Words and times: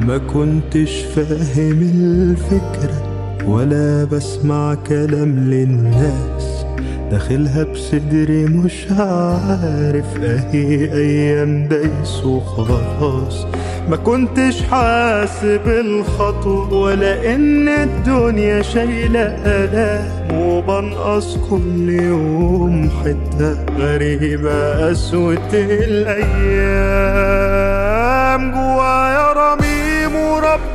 ما 0.00 0.18
كنتش 0.18 1.02
فاهم 1.16 1.82
الفكرة 1.94 3.02
ولا 3.46 4.04
بسمع 4.04 4.74
كلام 4.74 5.38
للناس. 5.50 6.66
داخلها 7.10 7.64
بصدري 7.64 8.44
مش 8.44 8.86
عارف 8.90 10.16
أهي 10.22 10.92
أيام 10.92 11.68
دايس 11.68 12.24
وخلاص 12.24 13.46
ما 13.90 13.96
كنتش 13.96 14.62
حاسب 14.62 15.60
الخطوة 15.66 16.72
ولا 16.74 17.34
إن 17.34 17.68
الدنيا 17.68 18.62
شايلة 18.62 19.20
آلام. 19.46 20.16
وبنقص 20.40 21.36
كل 21.50 21.88
يوم 21.90 22.90
حتة 23.04 23.64
غريبة 23.78 24.88
قسوة 24.88 25.48
الأيام. 25.52 26.36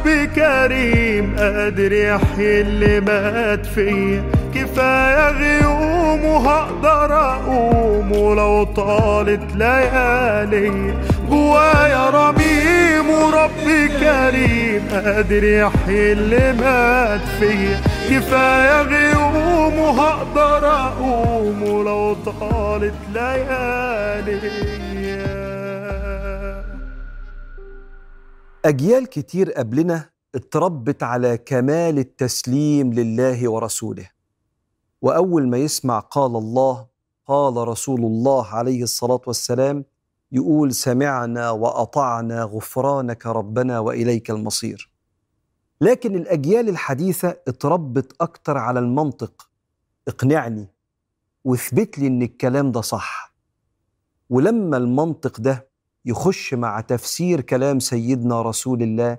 ورب 0.02 0.30
كريم 0.36 1.36
قادر 1.38 1.91
يحيي 1.91 2.62
اللي 2.62 3.00
مات 3.00 3.66
فيا 3.66 4.24
كفاية 4.55 5.30
غيوم 5.32 6.26
وهقدر 6.26 7.14
أقوم 7.14 8.12
ولو 8.12 8.64
طالت 8.64 9.55
ليالي. 9.55 10.94
جوايا 11.30 12.10
رميم 12.10 13.10
ورب 13.10 13.52
كريم 14.00 14.88
قادر 14.91 15.44
يحيي 15.44 16.12
اللي 16.12 16.54
مات 16.54 17.22
فيا 17.40 17.82
كفاية 18.10 18.82
غيوم 18.82 19.80
وهقدر 19.80 20.68
أقوم 20.68 21.63
ولو 21.63 22.13
طالت 22.13 22.96
ليالي. 23.13 24.40
أجيال 28.65 29.07
كتير 29.07 29.51
قبلنا 29.51 30.09
اتربت 30.35 31.03
على 31.03 31.37
كمال 31.37 31.99
التسليم 31.99 32.93
لله 32.93 33.49
ورسوله. 33.51 34.09
وأول 35.01 35.48
ما 35.48 35.57
يسمع 35.57 35.99
قال 35.99 36.35
الله 36.35 36.87
قال 37.26 37.68
رسول 37.68 37.99
الله 37.99 38.48
عليه 38.48 38.84
الصلاة 38.84 39.21
والسلام 39.27 39.85
يقول 40.31 40.73
سمعنا 40.73 41.51
وأطعنا 41.51 42.43
غفرانك 42.43 43.26
ربنا 43.26 43.79
وإليك 43.79 44.31
المصير. 44.31 44.91
لكن 45.81 46.15
الأجيال 46.15 46.70
الحديثة 46.70 47.29
اتربت 47.48 48.13
أكتر 48.21 48.57
على 48.57 48.79
المنطق 48.79 49.49
اقنعني 50.07 50.68
واثبت 51.43 51.99
لي 51.99 52.07
إن 52.07 52.21
الكلام 52.21 52.71
ده 52.71 52.81
صح. 52.81 53.34
ولما 54.29 54.77
المنطق 54.77 55.40
ده 55.40 55.71
يخش 56.05 56.54
مع 56.54 56.82
تفسير 56.82 57.41
كلام 57.41 57.80
سيدنا 57.80 58.41
رسول 58.41 58.84
الله 58.84 59.18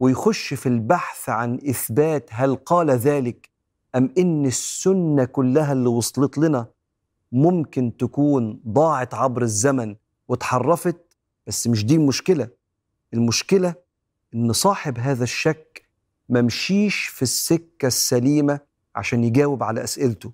ويخش 0.00 0.54
في 0.54 0.66
البحث 0.68 1.28
عن 1.28 1.54
إثبات 1.68 2.30
هل 2.32 2.56
قال 2.56 2.90
ذلك 2.90 3.50
أم 3.94 4.10
إن 4.18 4.46
السنة 4.46 5.24
كلها 5.24 5.72
اللي 5.72 5.88
وصلت 5.88 6.38
لنا 6.38 6.66
ممكن 7.32 7.96
تكون 7.96 8.60
ضاعت 8.68 9.14
عبر 9.14 9.42
الزمن 9.42 9.96
واتحرفت 10.28 10.96
بس 11.46 11.66
مش 11.66 11.84
دي 11.84 11.94
المشكلة. 11.94 12.48
المشكلة 13.14 13.74
إن 14.34 14.52
صاحب 14.52 14.98
هذا 14.98 15.24
الشك 15.24 15.82
ممشيش 16.28 17.06
في 17.06 17.22
السكة 17.22 17.86
السليمة 17.86 18.60
عشان 18.96 19.24
يجاوب 19.24 19.62
على 19.62 19.84
أسئلته 19.84 20.32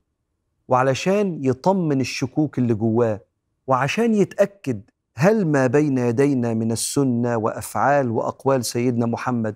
وعلشان 0.69 1.45
يطمن 1.45 2.01
الشكوك 2.01 2.59
اللي 2.59 2.75
جواه 2.75 3.21
وعشان 3.67 4.15
يتأكد 4.15 4.83
هل 5.17 5.47
ما 5.47 5.67
بين 5.67 5.99
يدينا 5.99 6.55
من 6.55 6.73
السنة 6.73 7.37
وأفعال 7.37 8.11
وأقوال 8.11 8.65
سيدنا 8.65 9.07
محمد 9.07 9.55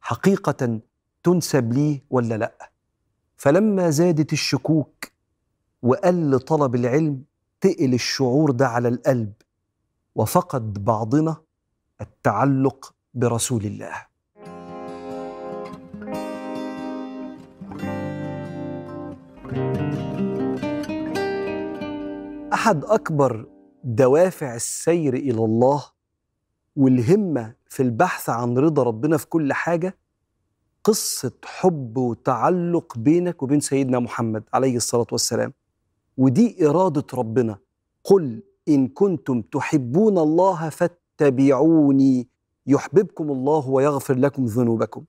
حقيقة 0.00 0.80
تنسب 1.22 1.72
ليه 1.72 2.04
ولا 2.10 2.34
لا؟ 2.34 2.70
فلما 3.36 3.90
زادت 3.90 4.32
الشكوك 4.32 5.04
وقل 5.82 6.38
طلب 6.40 6.74
العلم 6.74 7.22
تقل 7.60 7.94
الشعور 7.94 8.50
ده 8.50 8.68
على 8.68 8.88
القلب 8.88 9.32
وفقد 10.14 10.84
بعضنا 10.84 11.36
التعلق 12.00 12.94
برسول 13.14 13.64
الله. 13.64 14.06
أحد 22.52 22.84
أكبر 22.84 23.46
دوافع 23.88 24.54
السير 24.54 25.14
إلى 25.14 25.44
الله 25.44 25.84
والهمة 26.76 27.54
في 27.68 27.82
البحث 27.82 28.30
عن 28.30 28.58
رضا 28.58 28.82
ربنا 28.82 29.16
في 29.16 29.26
كل 29.26 29.52
حاجة 29.52 29.98
قصة 30.84 31.32
حب 31.44 31.96
وتعلق 31.98 32.98
بينك 32.98 33.42
وبين 33.42 33.60
سيدنا 33.60 33.98
محمد 33.98 34.44
عليه 34.54 34.76
الصلاة 34.76 35.06
والسلام. 35.12 35.52
ودي 36.16 36.68
إرادة 36.68 37.06
ربنا. 37.14 37.58
قل 38.04 38.42
إن 38.68 38.88
كنتم 38.88 39.42
تحبون 39.42 40.18
الله 40.18 40.68
فاتبعوني 40.68 42.28
يحببكم 42.66 43.30
الله 43.30 43.68
ويغفر 43.68 44.14
لكم 44.14 44.44
ذنوبكم. 44.44 45.04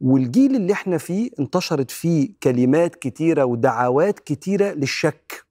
والجيل 0.00 0.56
اللي 0.56 0.72
إحنا 0.72 0.98
فيه 0.98 1.30
انتشرت 1.40 1.90
فيه 1.90 2.34
كلمات 2.42 2.96
كتيرة 2.96 3.44
ودعوات 3.44 4.18
كتيرة 4.18 4.72
للشك. 4.72 5.47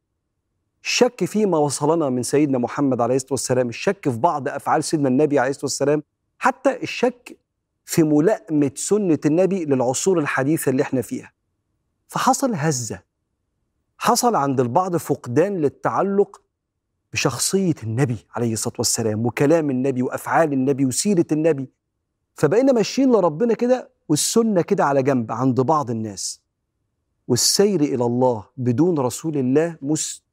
الشك 0.88 1.26
فيما 1.26 1.58
وصلنا 1.58 2.10
من 2.10 2.24
سيدنا 2.24 2.58
محمد 2.58 3.02
عليه 3.02 3.16
الصلاة 3.16 3.32
والسلام 3.34 3.70
الشك 3.70 4.10
في 4.10 4.18
بعض 4.18 4.48
أفعال 4.48 4.84
سيدنا 4.84 5.10
النبي 5.10 5.40
عليه 5.40 5.50
الصلاة 5.50 5.66
والسلام 5.66 6.04
حتى 6.40 6.84
الشك 6.84 7.38
في 7.86 8.04
ملائمة 8.04 8.72
سنة 8.76 9.20
النبي 9.26 9.66
للعصور 9.66 10.20
الحديثة 10.20 10.70
اللي 10.70 10.84
إحنا 10.84 11.02
فيها. 11.02 11.32
فحصل 12.08 12.56
هزة. 12.56 13.04
حصل 13.98 14.36
عند 14.36 14.60
البعض 14.60 14.96
فقدان 14.96 15.58
للتعلق 15.58 16.42
بشخصية 17.14 17.76
النبي 17.84 18.18
عليه 18.36 18.54
الصلاة 18.54 18.76
والسلام 18.78 19.26
وكلام 19.26 19.70
النبي 19.70 20.02
وأفعال 20.02 20.54
النبي 20.54 20.86
وسيرة 20.86 21.26
النبي. 21.32 21.70
فبقينا 22.36 22.74
ماشيين 22.74 23.12
لربنا 23.12 23.54
كده 23.54 23.90
والسنة 24.10 24.62
كده 24.62 24.86
على 24.86 25.04
جنب 25.04 25.32
عند 25.32 25.62
بعض 25.62 25.90
الناس. 25.92 26.42
والسير 27.28 27.82
إلى 27.82 28.06
الله 28.06 28.46
بدون 28.58 29.00
رسول 29.00 29.38
الله 29.38 29.78
مستحيل 29.82 30.27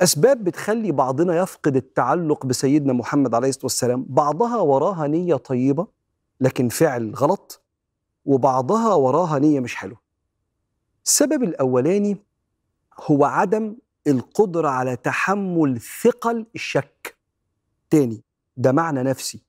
أسباب 0.00 0.44
بتخلي 0.44 0.92
بعضنا 0.92 1.36
يفقد 1.42 1.76
التعلق 1.76 2.46
بسيدنا 2.46 2.92
محمد 2.92 3.34
عليه 3.34 3.48
الصلاة 3.48 3.64
والسلام. 3.64 4.06
بعضها 4.08 4.56
وراها 4.56 5.06
نية 5.06 5.34
طيبة 5.36 5.86
لكن 6.40 6.68
فعل 6.68 7.14
غلط 7.14 7.62
وبعضها 8.24 8.94
وراها 8.94 9.38
نية 9.38 9.60
مش 9.60 9.74
حلوة. 9.76 10.00
السبب 11.04 11.42
الأولاني 11.42 12.16
هو 13.00 13.24
عدم 13.24 13.76
القدرة 14.06 14.68
على 14.68 14.96
تحمل 14.96 15.80
ثقل 16.02 16.46
الشك. 16.54 17.16
تاني 17.90 18.22
ده 18.56 18.72
معنى 18.72 19.02
نفسي. 19.02 19.42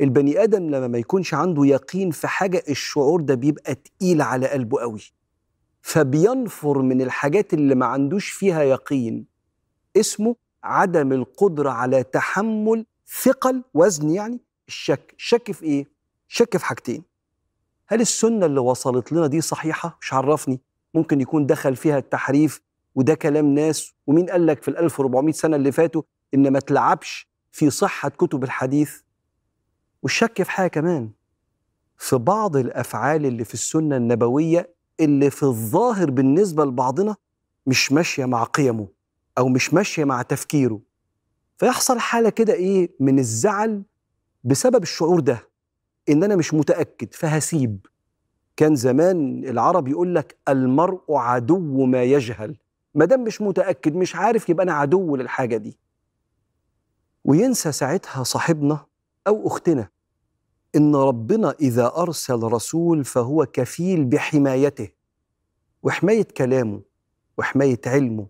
البني 0.00 0.42
آدم 0.42 0.70
لما 0.70 0.88
ما 0.88 0.98
يكونش 0.98 1.34
عنده 1.34 1.64
يقين 1.66 2.10
في 2.10 2.28
حاجة 2.28 2.62
الشعور 2.68 3.20
ده 3.20 3.34
بيبقى 3.34 3.74
تقيل 3.74 4.22
على 4.22 4.48
قلبه 4.48 4.80
قوي. 4.80 5.00
فبينفر 5.82 6.82
من 6.82 7.02
الحاجات 7.02 7.54
اللي 7.54 7.74
ما 7.74 7.86
عندوش 7.86 8.30
فيها 8.30 8.62
يقين 8.62 9.26
اسمه 9.96 10.36
عدم 10.64 11.12
القدرة 11.12 11.70
على 11.70 12.02
تحمل 12.02 12.86
ثقل 13.22 13.62
وزن 13.74 14.10
يعني 14.10 14.40
الشك. 14.68 15.14
الشك 15.18 15.52
في 15.52 15.62
إيه؟ 15.64 15.86
شك 16.28 16.56
في 16.56 16.64
حاجتين. 16.64 17.02
هل 17.86 18.00
السنة 18.00 18.46
اللي 18.46 18.60
وصلت 18.60 19.12
لنا 19.12 19.26
دي 19.26 19.40
صحيحة؟ 19.40 19.98
مش 20.00 20.12
عرفني. 20.12 20.60
ممكن 20.94 21.20
يكون 21.20 21.46
دخل 21.46 21.76
فيها 21.76 21.98
التحريف 21.98 22.60
وده 22.94 23.14
كلام 23.14 23.46
ناس 23.54 23.92
ومين 24.06 24.30
قال 24.30 24.46
لك 24.46 24.62
في 24.62 24.68
ال 24.68 24.78
1400 24.78 25.32
سنة 25.32 25.56
اللي 25.56 25.72
فاتوا 25.72 26.02
إن 26.34 26.52
ما 26.52 26.60
تلعبش 26.60 27.28
في 27.52 27.70
صحة 27.70 28.08
كتب 28.08 28.44
الحديث؟ 28.44 29.00
والشك 30.02 30.42
في 30.42 30.50
حاجة 30.50 30.68
كمان. 30.68 31.10
في 31.98 32.16
بعض 32.16 32.56
الأفعال 32.56 33.26
اللي 33.26 33.44
في 33.44 33.54
السنة 33.54 33.96
النبوية 33.96 34.74
اللي 35.04 35.30
في 35.30 35.42
الظاهر 35.42 36.10
بالنسبة 36.10 36.64
لبعضنا 36.64 37.16
مش 37.66 37.92
ماشية 37.92 38.24
مع 38.24 38.44
قيمه 38.44 38.88
أو 39.38 39.48
مش 39.48 39.74
ماشية 39.74 40.04
مع 40.04 40.22
تفكيره. 40.22 40.80
فيحصل 41.58 41.98
حالة 41.98 42.30
كده 42.30 42.52
إيه 42.52 42.90
من 43.00 43.18
الزعل 43.18 43.82
بسبب 44.44 44.82
الشعور 44.82 45.20
ده 45.20 45.48
إن 46.08 46.24
أنا 46.24 46.36
مش 46.36 46.54
متأكد 46.54 47.14
فهسيب. 47.14 47.86
كان 48.56 48.76
زمان 48.76 49.44
العرب 49.44 49.88
يقول 49.88 50.14
لك 50.14 50.36
المرء 50.48 51.00
عدو 51.14 51.86
ما 51.86 52.02
يجهل. 52.02 52.56
ما 52.94 53.04
دام 53.04 53.24
مش 53.24 53.40
متأكد 53.42 53.94
مش 53.94 54.16
عارف 54.16 54.48
يبقى 54.48 54.64
أنا 54.64 54.72
عدو 54.72 55.16
للحاجة 55.16 55.56
دي. 55.56 55.78
وينسى 57.24 57.72
ساعتها 57.72 58.22
صاحبنا 58.22 58.86
أو 59.26 59.46
أختنا. 59.46 59.88
إن 60.76 60.96
ربنا 60.96 61.54
إذا 61.60 61.92
أرسل 61.96 62.42
رسول 62.42 63.04
فهو 63.04 63.46
كفيل 63.46 64.04
بحمايته 64.04 64.88
وحماية 65.82 66.22
كلامه 66.36 66.80
وحماية 67.38 67.80
علمه. 67.86 68.26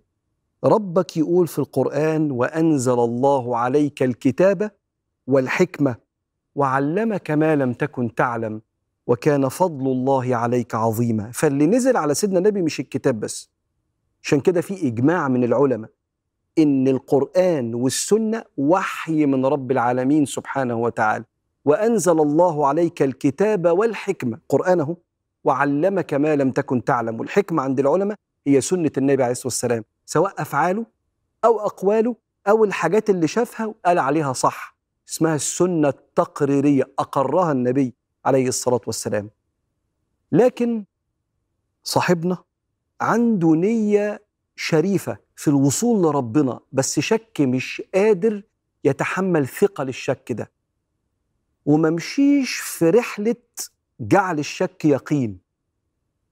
ربك 0.65 1.17
يقول 1.17 1.47
في 1.47 1.59
القرآن 1.59 2.31
وأنزل 2.31 2.93
الله 3.01 3.57
عليك 3.57 4.03
الكتاب 4.03 4.71
والحكمة 5.27 5.97
وعلمك 6.55 7.31
ما 7.31 7.57
لم 7.57 7.73
تكن 7.73 8.15
تعلم 8.15 8.63
وكان 9.07 9.49
فضل 9.49 9.87
الله 9.87 10.37
عليك 10.37 10.75
عظيما. 10.75 11.31
فاللي 11.31 11.67
نزل 11.67 11.97
على 11.97 12.15
سيدنا 12.15 12.39
النبي 12.39 12.63
مش 12.63 12.81
الكتاب 12.81 13.21
بس 13.21 13.51
عشان 14.23 14.41
كده 14.41 14.61
في 14.61 14.87
إجماع 14.89 15.29
من 15.29 15.45
العلماء 15.45 15.91
إن 16.59 16.89
القرآن 16.89 17.75
والسنة 17.75 18.45
وحي 18.57 19.27
من 19.27 19.47
رب 19.47 19.71
العالمين 19.71 20.25
سبحانه 20.27 20.75
وتعالى. 20.75 21.25
وأنزل 21.65 22.21
الله 22.21 22.67
عليك 22.67 23.03
الكتاب 23.03 23.67
والحكمة. 23.67 24.39
قرآنه 24.49 24.97
وعلمك 25.45 26.15
ما 26.15 26.37
لم 26.37 26.51
تكن 26.51 26.85
تعلم. 26.85 27.21
والحكمة 27.21 27.63
عند 27.63 27.81
العلماء 27.81 28.17
هي 28.47 28.61
سنة 28.61 28.91
النبي 28.99 29.23
عليه 29.23 29.33
الصلاة 29.33 29.47
والسلام 29.47 29.85
سواء 30.07 30.43
أفعاله 30.43 30.87
أو 31.45 31.61
أقواله 31.61 32.17
أو 32.49 32.65
الحاجات 32.65 33.11
اللي 33.11 33.29
شافها 33.29 33.67
وقال 33.67 33.99
عليها 33.99 34.33
صح. 34.33 34.77
اسمها 35.09 35.35
السنة 35.35 35.89
التقريرية 35.89 36.85
أقرها 36.99 37.53
النبي 37.53 37.95
عليه 38.25 38.49
الصلاة 38.49 38.81
والسلام. 38.87 39.31
لكن 40.33 40.85
صاحبنا 41.85 42.39
عنده 43.01 43.49
نية 43.55 44.23
شريفة 44.57 45.17
في 45.37 45.49
الوصول 45.49 46.03
لربنا 46.03 46.61
بس 46.73 47.01
شك 47.01 47.41
مش 47.41 47.83
قادر 47.95 48.43
يتحمل 48.85 49.49
ثقل 49.49 49.89
الشك 49.89 50.33
ده. 50.33 50.51
وممشيش 51.67 52.57
في 52.59 52.91
رحلة 52.91 53.37
جعل 54.01 54.39
الشك 54.39 54.85
يقين. 54.85 55.39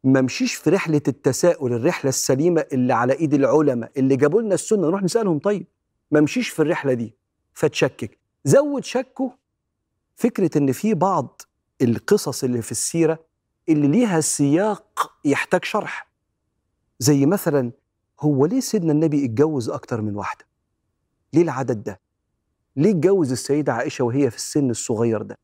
ممشيش 0.05 0.55
في 0.55 0.71
رحلة 0.71 1.03
التساؤل 1.09 1.73
الرحلة 1.73 2.09
السليمة 2.09 2.65
اللي 2.73 2.93
على 2.93 3.13
إيد 3.13 3.35
العلماء 3.35 3.91
اللي 3.97 4.17
جابوا 4.17 4.43
لنا 4.43 4.55
السنة 4.55 4.81
نروح 4.83 5.03
نسألهم 5.03 5.39
طيب 5.39 5.67
ممشيش 6.11 6.49
في 6.49 6.63
الرحلة 6.63 6.93
دي 6.95 7.15
فتشكك. 7.55 8.19
زود 8.45 8.85
شكه 8.85 9.33
فكرة 10.17 10.59
إن 10.59 10.73
في 10.73 10.95
بعض 10.95 11.43
القصص 11.83 12.45
اللي 12.45 12.63
في 12.63 12.73
السيرة 12.73 13.19
اللي 13.69 13.89
ليها 13.89 14.21
سياق 14.21 15.13
يحتاج 15.25 15.65
شرح. 15.65 16.11
زي 16.99 17.27
مثلا 17.27 17.73
هو 18.21 18.47
ليه 18.47 18.61
سيدنا 18.61 18.93
النبي 18.93 19.25
اتجوز 19.25 19.71
أكتر 19.71 20.01
من 20.01 20.17
واحدة؟ 20.17 20.45
ليه 21.33 21.43
العدد 21.43 21.83
ده؟ 21.83 22.01
ليه 22.77 22.91
اتجوز 22.91 23.33
السيدة 23.33 23.73
عائشة 23.73 24.05
وهي 24.05 24.31
في 24.31 24.37
السن 24.37 24.71
الصغير 24.71 25.23
ده؟ 25.23 25.39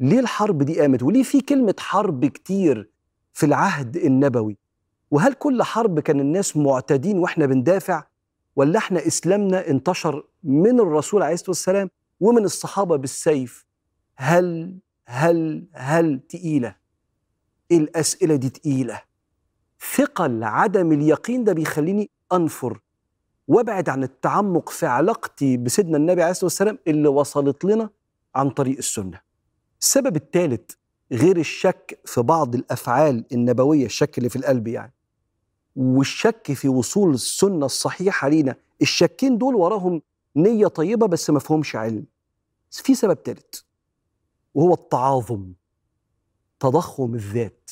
ليه 0.00 0.20
الحرب 0.20 0.62
دي 0.62 0.80
قامت؟ 0.80 1.02
وليه 1.02 1.22
في 1.22 1.40
كلمة 1.40 1.74
حرب 1.78 2.26
كتير 2.26 2.90
في 3.32 3.46
العهد 3.46 3.96
النبوي؟ 3.96 4.58
وهل 5.10 5.32
كل 5.32 5.62
حرب 5.62 6.00
كان 6.00 6.20
الناس 6.20 6.56
معتدين 6.56 7.18
وإحنا 7.18 7.46
بندافع؟ 7.46 8.04
ولا 8.56 8.78
إحنا 8.78 9.06
إسلامنا 9.06 9.68
انتشر 9.68 10.24
من 10.42 10.80
الرسول 10.80 11.22
عليه 11.22 11.34
الصلاة 11.34 11.50
والسلام 11.50 11.90
ومن 12.20 12.44
الصحابة 12.44 12.96
بالسيف؟ 12.96 13.66
هل 14.16 14.78
هل 15.06 15.66
هل 15.72 16.20
تقيلة؟ 16.28 16.76
الأسئلة 17.72 18.36
دي 18.36 18.48
تقيلة؟ 18.50 19.02
ثقل 19.96 20.44
عدم 20.44 20.92
اليقين 20.92 21.44
ده 21.44 21.52
بيخليني 21.52 22.10
أنفر 22.32 22.80
وابعد 23.50 23.88
عن 23.88 24.02
التعمق 24.02 24.68
في 24.68 24.86
علاقتي 24.86 25.56
بسيدنا 25.56 25.96
النبي 25.96 26.22
عليه 26.22 26.30
الصلاة 26.30 26.44
والسلام 26.44 26.78
اللي 26.86 27.08
وصلت 27.08 27.64
لنا 27.64 27.90
عن 28.34 28.50
طريق 28.50 28.76
السنة. 28.78 29.20
السبب 29.80 30.16
الثالث 30.16 30.70
غير 31.12 31.36
الشك 31.36 32.00
في 32.04 32.22
بعض 32.22 32.54
الأفعال 32.54 33.24
النبوية 33.32 33.86
الشك 33.86 34.18
اللي 34.18 34.28
في 34.28 34.36
القلب 34.36 34.68
يعني 34.68 34.92
والشك 35.76 36.52
في 36.52 36.68
وصول 36.68 37.14
السنة 37.14 37.66
الصحيحة 37.66 38.28
لينا 38.28 38.56
الشكين 38.82 39.38
دول 39.38 39.54
وراهم 39.54 40.02
نية 40.36 40.66
طيبة 40.66 41.06
بس 41.06 41.30
ما 41.30 41.38
فيهمش 41.38 41.76
علم. 41.76 42.04
في 42.70 42.94
سبب 42.94 43.18
ثالث 43.24 43.60
وهو 44.54 44.74
التعاظم 44.74 45.52
تضخم 46.60 47.14
الذات 47.14 47.70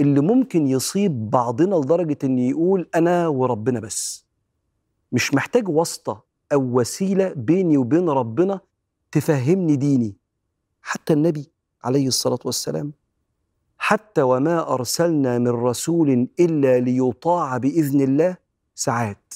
اللي 0.00 0.20
ممكن 0.20 0.66
يصيب 0.66 1.30
بعضنا 1.30 1.74
لدرجة 1.74 2.18
إن 2.24 2.38
يقول 2.38 2.88
أنا 2.94 3.28
وربنا 3.28 3.80
بس 3.80 4.25
مش 5.16 5.34
محتاج 5.34 5.68
واسطة 5.68 6.24
أو 6.52 6.60
وسيلة 6.80 7.32
بيني 7.32 7.76
وبين 7.76 8.08
ربنا 8.08 8.60
تفهمني 9.12 9.76
ديني. 9.76 10.16
حتى 10.82 11.12
النبي 11.12 11.52
عليه 11.84 12.08
الصلاة 12.08 12.38
والسلام 12.44 12.92
حتى 13.78 14.22
وما 14.22 14.72
أرسلنا 14.74 15.38
من 15.38 15.48
رسول 15.48 16.28
إلا 16.40 16.80
ليطاع 16.80 17.56
بإذن 17.56 18.00
الله 18.00 18.36
ساعات. 18.74 19.34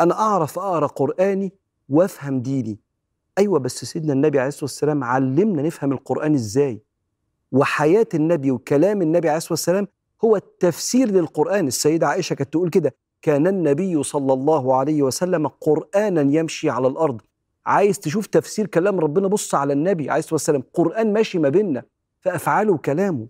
أنا 0.00 0.14
أعرف 0.20 0.58
أقرأ 0.58 0.86
قرآني 0.86 1.52
وأفهم 1.88 2.40
ديني. 2.42 2.78
أيوة 3.38 3.58
بس 3.58 3.84
سيدنا 3.84 4.12
النبي 4.12 4.38
عليه 4.38 4.48
الصلاة 4.48 4.64
والسلام 4.64 5.04
علمنا 5.04 5.62
نفهم 5.62 5.92
القرآن 5.92 6.34
إزاي. 6.34 6.82
وحياة 7.52 8.08
النبي 8.14 8.50
وكلام 8.50 9.02
النبي 9.02 9.28
عليه 9.28 9.38
الصلاة 9.38 9.52
والسلام 9.52 9.88
هو 10.24 10.36
التفسير 10.36 11.10
للقرآن. 11.10 11.66
السيدة 11.66 12.08
عائشة 12.08 12.34
كانت 12.34 12.52
تقول 12.52 12.70
كده 12.70 12.94
كان 13.22 13.46
النبي 13.46 14.02
صلى 14.02 14.32
الله 14.32 14.76
عليه 14.76 15.02
وسلم 15.02 15.46
قرآنا 15.48 16.20
يمشي 16.20 16.70
على 16.70 16.88
الأرض. 16.88 17.20
عايز 17.66 17.98
تشوف 17.98 18.26
تفسير 18.26 18.66
كلام 18.66 19.00
ربنا 19.00 19.28
بص 19.28 19.54
على 19.54 19.72
النبي 19.72 20.10
عليه 20.10 20.18
الصلاة 20.18 20.34
والسلام 20.34 20.62
قرآن 20.74 21.12
ماشي 21.12 21.38
ما 21.38 21.48
بيننا 21.48 21.82
في 22.20 22.34
أفعاله 22.34 22.72
وكلامه 22.72 23.26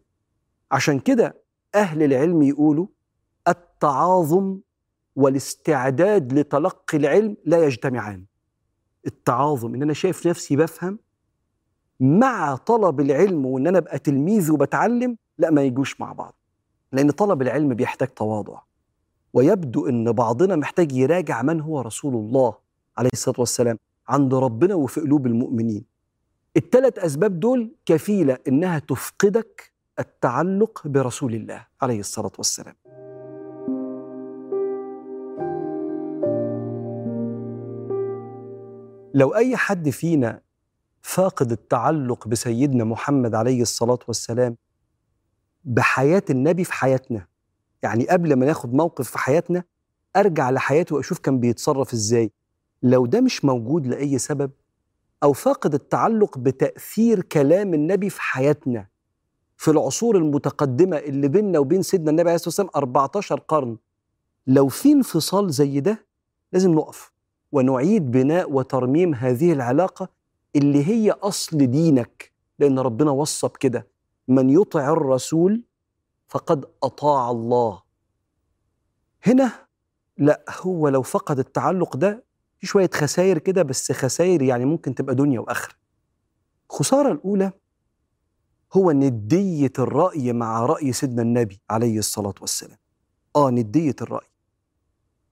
عشان 0.72 0.98
كده 1.00 1.36
أهل 1.74 2.02
العلم 2.02 2.42
يقولوا 2.42 2.86
التعاظم 3.48 4.58
والاستعداد 5.16 6.32
لتلقي 6.32 6.98
العلم 6.98 7.36
لا 7.44 7.64
يجتمعان. 7.64 8.24
التعاظم 9.06 9.74
إن 9.74 9.82
أنا 9.82 9.92
شايف 9.92 10.26
نفسي 10.26 10.56
بفهم 10.56 10.98
مع 12.00 12.56
طلب 12.56 13.00
العلم 13.00 13.46
وإن 13.46 13.66
أنا 13.66 13.78
أبقى 13.78 13.98
تلميذ 13.98 14.52
وبتعلم 14.52 15.16
لا 15.38 15.50
ما 15.50 15.62
يجوش 15.62 16.00
مع 16.00 16.12
بعض. 16.12 16.34
لأن 16.92 17.10
طلب 17.10 17.42
العلم 17.42 17.74
بيحتاج 17.74 18.08
تواضع. 18.08 18.58
ويبدو 19.32 19.86
إن 19.88 20.12
بعضنا 20.12 20.56
محتاج 20.56 20.92
يراجع 20.92 21.42
من 21.42 21.60
هو 21.60 21.80
رسول 21.80 22.14
الله 22.14 22.54
عليه 22.98 23.10
الصلاة 23.12 23.40
والسلام 23.40 23.78
عند 24.08 24.34
ربنا 24.34 24.74
وفي 24.74 25.00
قلوب 25.00 25.26
المؤمنين. 25.26 25.84
الثلاث 26.56 26.98
أسباب 26.98 27.40
دول 27.40 27.74
كفيلة 27.86 28.38
إنها 28.48 28.78
تفقدك 28.78 29.72
التعلق 29.98 30.88
برسول 30.88 31.34
الله 31.34 31.66
عليه 31.82 32.00
الصلاة 32.00 32.32
والسلام. 32.38 32.74
لو 39.14 39.34
أي 39.34 39.56
حد 39.56 39.90
فينا 39.90 40.40
فاقد 41.02 41.52
التعلق 41.52 42.28
بسيدنا 42.28 42.84
محمد 42.84 43.34
عليه 43.34 43.62
الصلاة 43.62 43.98
والسلام 44.08 44.56
بحياة 45.64 46.22
النبي 46.30 46.64
في 46.64 46.72
حياتنا 46.72 47.26
يعني 47.82 48.08
قبل 48.08 48.34
ما 48.36 48.46
ناخد 48.46 48.74
موقف 48.74 49.10
في 49.10 49.18
حياتنا 49.18 49.64
أرجع 50.16 50.50
لحياته 50.50 50.96
وأشوف 50.96 51.18
كان 51.18 51.40
بيتصرف 51.40 51.92
إزاي. 51.92 52.32
لو 52.82 53.06
ده 53.06 53.20
مش 53.20 53.44
موجود 53.44 53.86
لأي 53.86 54.18
سبب 54.18 54.50
أو 55.22 55.32
فاقد 55.32 55.74
التعلق 55.74 56.38
بتأثير 56.38 57.22
كلام 57.22 57.74
النبي 57.74 58.10
في 58.10 58.22
حياتنا 58.22 58.86
في 59.56 59.70
العصور 59.70 60.16
المتقدمة 60.16 60.96
اللي 60.96 61.28
بيننا 61.28 61.58
وبين 61.58 61.82
سيدنا 61.82 62.10
النبي 62.10 62.28
عليه 62.30 62.34
الصلاة 62.34 62.48
والسلام 62.48 62.70
14 62.76 63.38
قرن 63.40 63.76
لو 64.46 64.68
في 64.68 64.92
انفصال 64.92 65.50
زي 65.50 65.80
ده 65.80 66.06
لازم 66.52 66.74
نقف 66.74 67.12
ونعيد 67.52 68.10
بناء 68.10 68.52
وترميم 68.52 69.14
هذه 69.14 69.52
العلاقة 69.52 70.08
اللي 70.56 70.86
هي 70.88 71.10
أصل 71.10 71.56
دينك 71.56 72.32
لأن 72.58 72.78
ربنا 72.78 73.10
وصى 73.10 73.46
بكده 73.48 73.86
من 74.28 74.50
يطع 74.50 74.92
الرسول 74.92 75.62
فقد 76.30 76.64
أطاع 76.82 77.30
الله. 77.30 77.82
هنا 79.26 79.52
لا 80.18 80.44
هو 80.60 80.88
لو 80.88 81.02
فقد 81.02 81.38
التعلق 81.38 81.96
ده 81.96 82.24
في 82.58 82.66
شوية 82.66 82.90
خسائر 82.94 83.38
كده 83.38 83.62
بس 83.62 83.92
خسائر 83.92 84.42
يعني 84.42 84.64
ممكن 84.64 84.94
تبقى 84.94 85.14
دنيا 85.14 85.40
وآخرة. 85.40 85.74
الخسارة 86.70 87.12
الأولى 87.12 87.52
هو 88.72 88.92
ندية 88.92 89.72
الرأي 89.78 90.32
مع 90.32 90.66
رأي 90.66 90.92
سيدنا 90.92 91.22
النبي 91.22 91.60
عليه 91.70 91.98
الصلاة 91.98 92.34
والسلام. 92.40 92.78
آه 93.36 93.50
ندية 93.50 93.96
الرأي. 94.02 94.26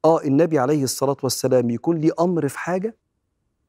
آه 0.04 0.20
النبي 0.22 0.58
عليه 0.58 0.84
الصلاة 0.84 1.16
والسلام 1.22 1.70
يكون 1.70 1.96
لي 1.98 2.10
أمر 2.20 2.48
في 2.48 2.58
حاجة 2.58 2.96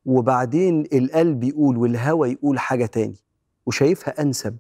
وبعدين 0.06 0.84
القلب 0.94 1.44
يقول 1.44 1.78
والهوى 1.78 2.32
يقول 2.32 2.60
حاجة 2.60 2.86
تاني 2.86 3.18
وشايفها 3.66 4.22
أنسب. 4.22 4.58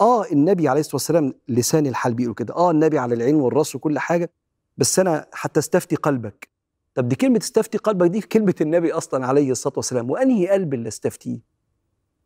آه 0.00 0.24
النبي 0.32 0.68
عليه 0.68 0.80
الصلاة 0.80 0.94
والسلام 0.94 1.34
لسان 1.48 1.86
الحال 1.86 2.14
بيقول 2.14 2.34
كده. 2.34 2.54
آه 2.54 2.70
النبي 2.70 2.98
على 2.98 3.14
العين 3.14 3.34
والرأس 3.34 3.76
وكل 3.76 3.98
حاجة 3.98 4.30
بس 4.76 4.98
أنا 4.98 5.26
حتى 5.32 5.60
استفتي 5.60 5.96
قلبك. 5.96 6.48
طب 6.94 7.08
دي 7.08 7.16
كلمة 7.16 7.38
استفتي 7.42 7.78
قلبك 7.78 8.10
دي 8.10 8.20
كلمة 8.20 8.54
النبي 8.60 8.92
أصلا 8.92 9.26
عليه 9.26 9.50
الصلاة 9.50 9.74
والسلام. 9.76 10.10
وأنهي 10.10 10.48
قلب 10.48 10.74
اللي 10.74 10.88
استفتيه؟ 10.88 11.40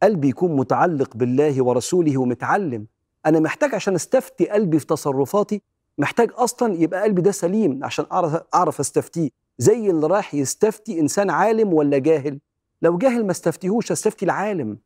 قلبي 0.03 0.29
يكون 0.29 0.57
متعلق 0.57 1.17
بالله 1.17 1.65
ورسوله 1.65 2.19
ومتعلم. 2.19 2.87
أنا 3.27 3.41
محتاج 3.41 3.75
عشان 3.75 3.95
استفتي 3.95 4.49
قلبي 4.49 4.79
في 4.79 4.87
تصرفاتي 4.87 5.63
محتاج 5.99 6.31
أصلا 6.35 6.75
يبقى 6.75 7.03
قلبي 7.03 7.23
ده 7.23 7.31
سليم 7.31 7.85
عشان 7.85 8.05
أعرف 8.13 8.43
أعرف 8.55 8.81
استفتيه. 8.81 9.31
زي 9.59 9.91
اللي 9.91 10.07
رايح 10.07 10.35
يستفتي 10.35 11.01
إنسان 11.01 11.31
عالم 11.31 11.73
ولا 11.73 11.99
جاهل؟ 11.99 12.41
لو 12.83 12.99
جاهل 12.99 13.25
ما 13.25 13.31
استفتيهوش 13.31 13.93
استفتي 13.93 14.25
العالم. 14.25 14.79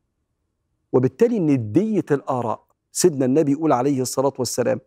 وبالتالي 0.93 1.39
ندية 1.39 2.05
الآراء. 2.11 2.68
سيدنا 2.99 3.25
النبي 3.25 3.51
يقول 3.51 3.71
عليه 3.71 4.01
الصلاة 4.01 4.33
والسلام 4.39 4.79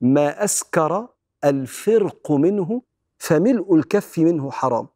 ما 0.00 0.44
أسكر 0.44 1.08
الفرق 1.44 2.32
منه 2.32 2.82
فملء 3.18 3.74
الكف 3.74 4.18
منه 4.18 4.50
حرام. 4.50 4.88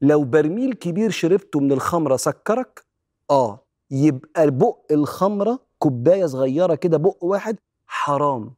لو 0.00 0.24
برميل 0.24 0.74
كبير 0.74 1.10
شربته 1.10 1.60
من 1.60 1.72
الخمرة 1.72 2.16
سكرك 2.16 2.84
آه 3.30 3.64
يبقى 3.90 4.50
بق 4.50 4.78
الخمرة 4.90 5.58
كوباية 5.78 6.26
صغيرة 6.26 6.74
كده 6.74 6.96
بق 6.98 7.24
واحد 7.24 7.56
حرام. 7.86 8.54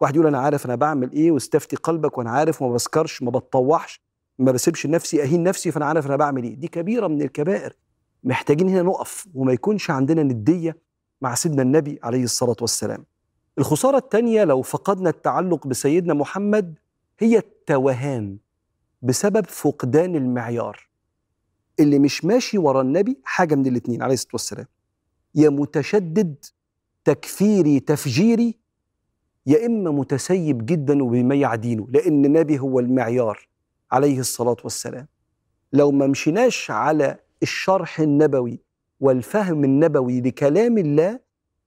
واحد 0.00 0.14
يقول 0.16 0.26
أنا 0.26 0.38
عارف 0.38 0.66
أنا 0.66 0.74
بعمل 0.74 1.12
إيه 1.12 1.30
واستفتي 1.30 1.76
قلبك 1.76 2.18
وأنا 2.18 2.30
عارف 2.30 2.62
وما 2.62 2.74
بسكرش 2.74 3.22
ما 3.22 3.30
بتطوحش 3.30 4.00
ما 4.38 4.52
بسيبش 4.52 4.86
نفسي 4.86 5.22
أهين 5.22 5.42
نفسي 5.42 5.70
فأنا 5.70 5.86
عارف 5.86 6.06
أنا 6.06 6.16
بعمل 6.16 6.42
إيه. 6.44 6.54
دي 6.54 6.68
كبيرة 6.68 7.06
من 7.06 7.22
الكبائر. 7.22 7.76
محتاجين 8.24 8.68
هنا 8.68 8.82
نقف 8.82 9.26
وما 9.34 9.52
يكونش 9.52 9.90
عندنا 9.90 10.22
ندية 10.22 10.85
مع 11.20 11.34
سيدنا 11.34 11.62
النبي 11.62 11.98
عليه 12.02 12.24
الصلاة 12.24 12.56
والسلام. 12.60 13.04
الخسارة 13.58 13.96
التانية 13.96 14.44
لو 14.44 14.62
فقدنا 14.62 15.10
التعلق 15.10 15.66
بسيدنا 15.66 16.14
محمد 16.14 16.78
هي 17.18 17.38
التوهان 17.38 18.36
بسبب 19.02 19.46
فقدان 19.46 20.16
المعيار. 20.16 20.88
اللي 21.80 21.98
مش 21.98 22.24
ماشي 22.24 22.58
ورا 22.58 22.80
النبي 22.82 23.18
حاجة 23.24 23.54
من 23.54 23.66
الاتنين 23.66 24.02
عليه 24.02 24.14
الصلاة 24.14 24.32
والسلام. 24.32 24.66
يا 25.34 25.48
متشدد 25.48 26.44
تكفيري 27.04 27.80
تفجيري 27.80 28.58
يا 29.46 29.66
إما 29.66 29.90
متسيب 29.90 30.66
جدا 30.66 31.02
وبيميع 31.02 31.54
دينه 31.54 31.86
لأن 31.90 32.24
النبي 32.24 32.58
هو 32.58 32.80
المعيار 32.80 33.48
عليه 33.92 34.18
الصلاة 34.20 34.56
والسلام. 34.64 35.06
لو 35.72 35.90
ما 35.92 36.06
مشيناش 36.06 36.70
على 36.70 37.18
الشرح 37.42 38.00
النبوي 38.00 38.60
والفهم 39.00 39.64
النبوي 39.64 40.20
لكلام 40.20 40.78
الله 40.78 41.20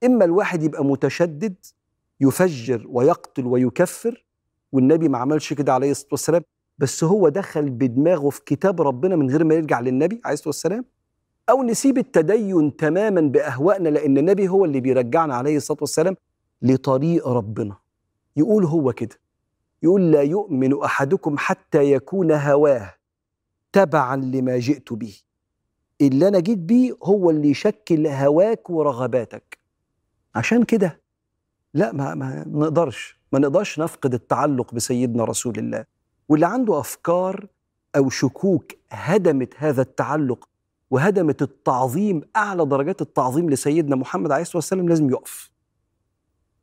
إما 0.03 0.25
الواحد 0.25 0.63
يبقى 0.63 0.86
متشدد 0.86 1.55
يفجر 2.21 2.86
ويقتل 2.89 3.45
ويكفر 3.45 4.25
والنبي 4.71 5.09
ما 5.09 5.17
عملش 5.17 5.53
كده 5.53 5.74
عليه 5.74 5.91
الصلاة 5.91 6.09
والسلام 6.12 6.41
بس 6.77 7.03
هو 7.03 7.29
دخل 7.29 7.69
بدماغه 7.69 8.29
في 8.29 8.41
كتاب 8.45 8.81
ربنا 8.81 9.15
من 9.15 9.29
غير 9.29 9.43
ما 9.43 9.55
يرجع 9.55 9.79
للنبي 9.79 10.21
عليه 10.25 10.33
الصلاة 10.33 10.48
والسلام 10.50 10.86
أو 11.50 11.63
نسيب 11.63 11.98
التدين 11.98 12.75
تماما 12.75 13.21
بأهوائنا 13.21 13.89
لأن 13.89 14.17
النبي 14.17 14.50
هو 14.50 14.65
اللي 14.65 14.79
بيرجعنا 14.79 15.36
عليه 15.36 15.57
الصلاة 15.57 15.77
والسلام 15.81 16.15
لطريق 16.62 17.27
ربنا. 17.27 17.75
يقول 18.36 18.65
هو 18.65 18.93
كده. 18.93 19.15
يقول 19.83 20.12
لا 20.12 20.21
يؤمن 20.21 20.83
أحدكم 20.83 21.38
حتى 21.38 21.91
يكون 21.91 22.31
هواه 22.31 22.93
تبعا 23.71 24.15
لما 24.15 24.57
جئت 24.57 24.93
به. 24.93 25.17
اللي 26.01 26.27
أنا 26.27 26.39
جيت 26.39 26.58
بيه 26.58 26.98
هو 27.03 27.29
اللي 27.29 27.50
يشكل 27.50 28.08
هواك 28.08 28.70
ورغباتك. 28.70 29.58
عشان 30.36 30.63
كده 30.63 31.01
لا 31.74 31.91
ما, 31.91 32.15
ما 32.15 32.44
نقدرش 32.48 33.20
ما 33.34 33.39
نقدرش 33.39 33.79
نفقد 33.79 34.13
التعلق 34.13 34.74
بسيدنا 34.74 35.24
رسول 35.24 35.58
الله. 35.58 35.86
واللي 36.29 36.48
عنده 36.48 36.79
أفكار 36.79 37.48
أو 37.96 38.10
شكوك 38.10 38.72
هدمت 38.91 39.53
هذا 39.58 39.82
التعلق 39.82 40.50
وهدمت 40.91 41.41
التعظيم 41.41 42.22
أعلى 42.36 42.65
درجات 42.65 43.01
التعظيم 43.01 43.50
لسيدنا 43.50 43.96
محمد 43.96 44.32
عليه 44.32 44.41
الصلاة 44.41 44.58
والسلام 44.58 44.89
لازم 44.89 45.10
يقف. 45.10 45.51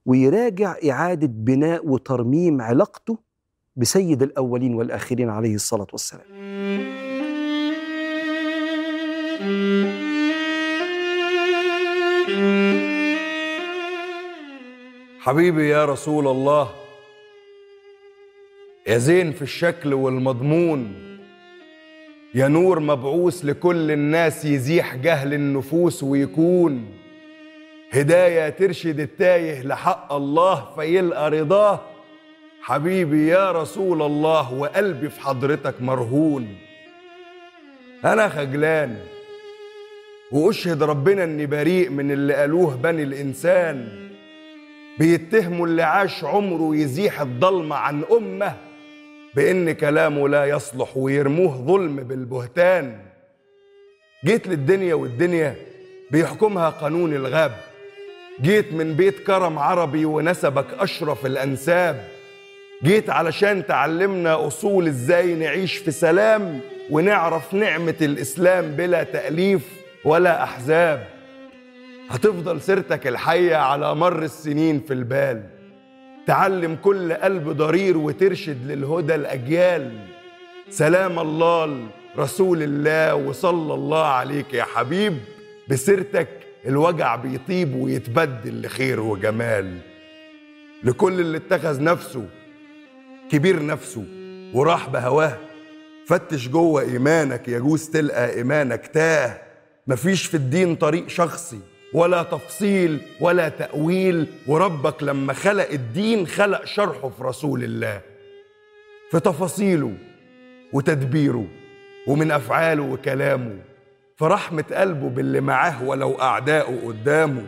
ويراجع 0.06 0.76
إعادة 0.90 1.26
بناء 1.26 1.88
وترميم 1.88 2.60
علاقته 2.60 3.18
بسيد 3.76 4.22
الأولين 4.22 4.74
والآخرين 4.74 5.30
عليه 5.30 5.54
الصلاة 5.54 5.86
والسلام. 5.92 7.05
حبيبي 15.20 15.68
يا 15.68 15.84
رسول 15.84 16.28
الله 16.28 16.70
يا 18.86 18.98
زين 18.98 19.32
في 19.32 19.42
الشكل 19.42 19.94
والمضمون 19.94 20.94
يا 22.34 22.48
نور 22.48 22.80
مبعوث 22.80 23.44
لكل 23.44 23.90
الناس 23.90 24.44
يزيح 24.44 24.94
جهل 24.94 25.34
النفوس 25.34 26.02
ويكون 26.02 26.86
هداية 27.90 28.48
ترشد 28.48 29.00
التايه 29.00 29.62
لحق 29.62 30.12
الله 30.12 30.74
فيلقى 30.76 31.30
رضاه. 31.30 31.80
حبيبي 32.60 33.28
يا 33.28 33.52
رسول 33.52 34.02
الله 34.02 34.52
وقلبي 34.54 35.10
في 35.10 35.20
حضرتك 35.20 35.74
مرهون. 35.80 36.56
أنا 38.04 38.28
خجلان 38.28 38.96
وأشهد 40.32 40.82
ربنا 40.82 41.24
إني 41.24 41.46
بريء 41.46 41.90
من 41.90 42.10
اللي 42.10 42.34
قالوه 42.34 42.76
بني 42.76 43.02
الإنسان. 43.02 43.88
بيتهموا 44.98 45.66
اللي 45.66 45.82
عاش 45.82 46.24
عمره 46.24 46.76
يزيح 46.76 47.20
الضلمة 47.20 47.76
عن 47.76 48.04
أمة 48.12 48.56
بإن 49.34 49.72
كلامه 49.72 50.28
لا 50.28 50.44
يصلح 50.44 50.96
ويرموه 50.96 51.56
ظلم 51.56 51.96
بالبهتان. 51.96 52.98
جيت 54.24 54.48
للدنيا 54.48 54.94
والدنيا 54.94 55.56
بيحكمها 56.10 56.70
قانون 56.70 57.14
الغاب. 57.14 57.52
جيت 58.42 58.72
من 58.72 58.94
بيت 58.94 59.18
كرم 59.18 59.58
عربي 59.58 60.04
ونسبك 60.04 60.66
أشرف 60.78 61.26
الأنساب. 61.26 62.04
جيت 62.84 63.10
علشان 63.10 63.66
تعلمنا 63.66 64.46
أصول 64.46 64.86
إزاي 64.86 65.34
نعيش 65.34 65.76
في 65.76 65.90
سلام 65.90 66.60
ونعرف 66.90 67.54
نعمة 67.54 67.96
الإسلام 68.00 68.76
بلا 68.76 69.02
تأليف. 69.02 69.75
ولا 70.06 70.42
أحزاب. 70.42 71.06
هتفضل 72.10 72.60
سيرتك 72.60 73.06
الحية 73.06 73.56
على 73.56 73.94
مر 73.94 74.22
السنين 74.22 74.80
في 74.80 74.92
البال. 74.92 75.42
تعلم 76.26 76.76
كل 76.82 77.12
قلب 77.12 77.48
ضرير 77.48 77.98
وترشد 77.98 78.70
للهدى 78.70 79.14
الأجيال. 79.14 79.92
سلام 80.70 81.18
الله 81.18 81.86
رسول 82.18 82.62
الله 82.62 83.14
وصلى 83.14 83.74
الله 83.74 84.04
عليك 84.04 84.54
يا 84.54 84.64
حبيب. 84.64 85.18
بسيرتك 85.68 86.28
الوجع 86.66 87.16
بيطيب 87.16 87.74
ويتبدل 87.74 88.66
لخير 88.66 89.00
وجمال. 89.00 89.78
لكل 90.84 91.20
اللي 91.20 91.38
اتخذ 91.38 91.82
نفسه 91.82 92.24
كبير 93.30 93.66
نفسه 93.66 94.04
وراح 94.54 94.88
بهواه. 94.88 95.36
فتش 96.06 96.48
جوه 96.48 96.82
إيمانك 96.82 97.48
يجوز 97.48 97.90
تلقى 97.90 98.34
إيمانك 98.34 98.86
تاه. 98.86 99.45
مفيش 99.88 100.26
في 100.26 100.34
الدين 100.34 100.74
طريق 100.76 101.08
شخصي 101.08 101.60
ولا 101.92 102.22
تفصيل 102.22 102.98
ولا 103.20 103.48
تأويل. 103.48 104.26
وربك 104.46 105.02
لما 105.02 105.32
خلق 105.32 105.70
الدين 105.70 106.26
خلق 106.26 106.64
شرحه 106.64 107.08
في 107.08 107.22
رسول 107.22 107.64
الله 107.64 108.00
في 109.10 109.20
تفاصيله 109.20 109.92
وتدبيره 110.72 111.46
ومن 112.06 112.30
أفعاله 112.30 112.82
وكلامه. 112.82 113.58
في 114.16 114.24
رحمة 114.24 114.64
قلبه 114.72 115.08
باللي 115.08 115.40
معاه 115.40 115.84
ولو 115.84 116.20
أعداؤه 116.20 116.86
قدامه. 116.86 117.44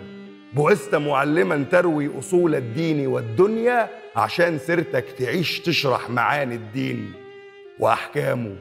بعثت 0.57 0.95
معلما 0.95 1.64
تروي 1.71 2.18
أصول 2.18 2.54
الدين 2.54 3.07
والدنيا 3.07 3.88
عشان 4.16 4.59
سيرتك 4.59 5.04
تعيش 5.18 5.61
تشرح 5.61 6.11
معاني 6.11 6.54
الدين 6.54 7.12
وأحكامه. 7.78 8.57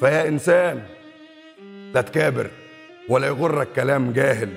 فيا 0.00 0.28
إنسان 0.28 0.82
لا 1.94 2.00
تكابر. 2.00 2.50
ولا 3.08 3.26
يغرك 3.26 3.68
كلام 3.76 4.12
جاهل. 4.12 4.48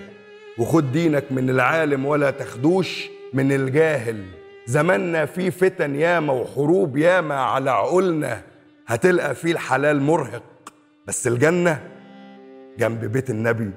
وخد 0.57 0.91
دينك 0.91 1.31
من 1.31 1.49
العالم 1.49 2.05
ولا 2.05 2.31
تخدوش 2.31 3.09
من 3.33 3.51
الجاهل. 3.51 4.25
زماننا 4.65 5.25
فيه 5.25 5.49
فتن 5.49 5.95
ياما 5.95 6.33
وحروب 6.33 6.97
ياما 6.97 7.35
على 7.35 7.71
عقولنا 7.71 8.41
هتلقى 8.87 9.35
فيه 9.35 9.51
الحلال 9.51 10.01
مرهق. 10.01 10.43
بس 11.07 11.27
الجنة 11.27 11.91
جنب 12.77 13.05
بيت 13.05 13.29
النبي 13.29 13.71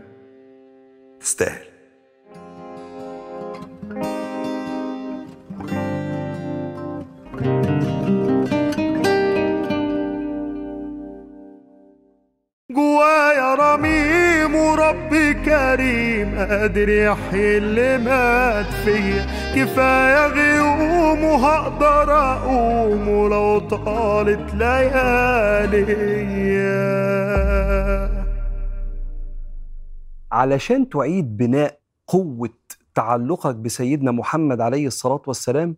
تستاهل. 1.21 1.67
كريم 15.79 16.39
قادر 16.39 16.89
يحيي 16.89 17.59
اللي 17.59 17.99
مات 17.99 18.67
فيا 18.67 19.27
كفاية 19.55 20.27
غيوم 20.27 21.25
وهقدر 21.25 22.13
أقوم 22.13 23.09
ولو 23.09 23.59
طالت 23.59 24.55
لياليا 24.55 25.99
علشان 30.33 30.89
تعيد 30.89 31.37
بناء 31.37 31.79
قوة 32.07 32.59
تعلقك 32.95 33.55
بسيدنا 33.55 34.11
محمد 34.11 34.61
عليه 34.61 34.87
الصلاة 34.87 35.23
والسلام 35.27 35.77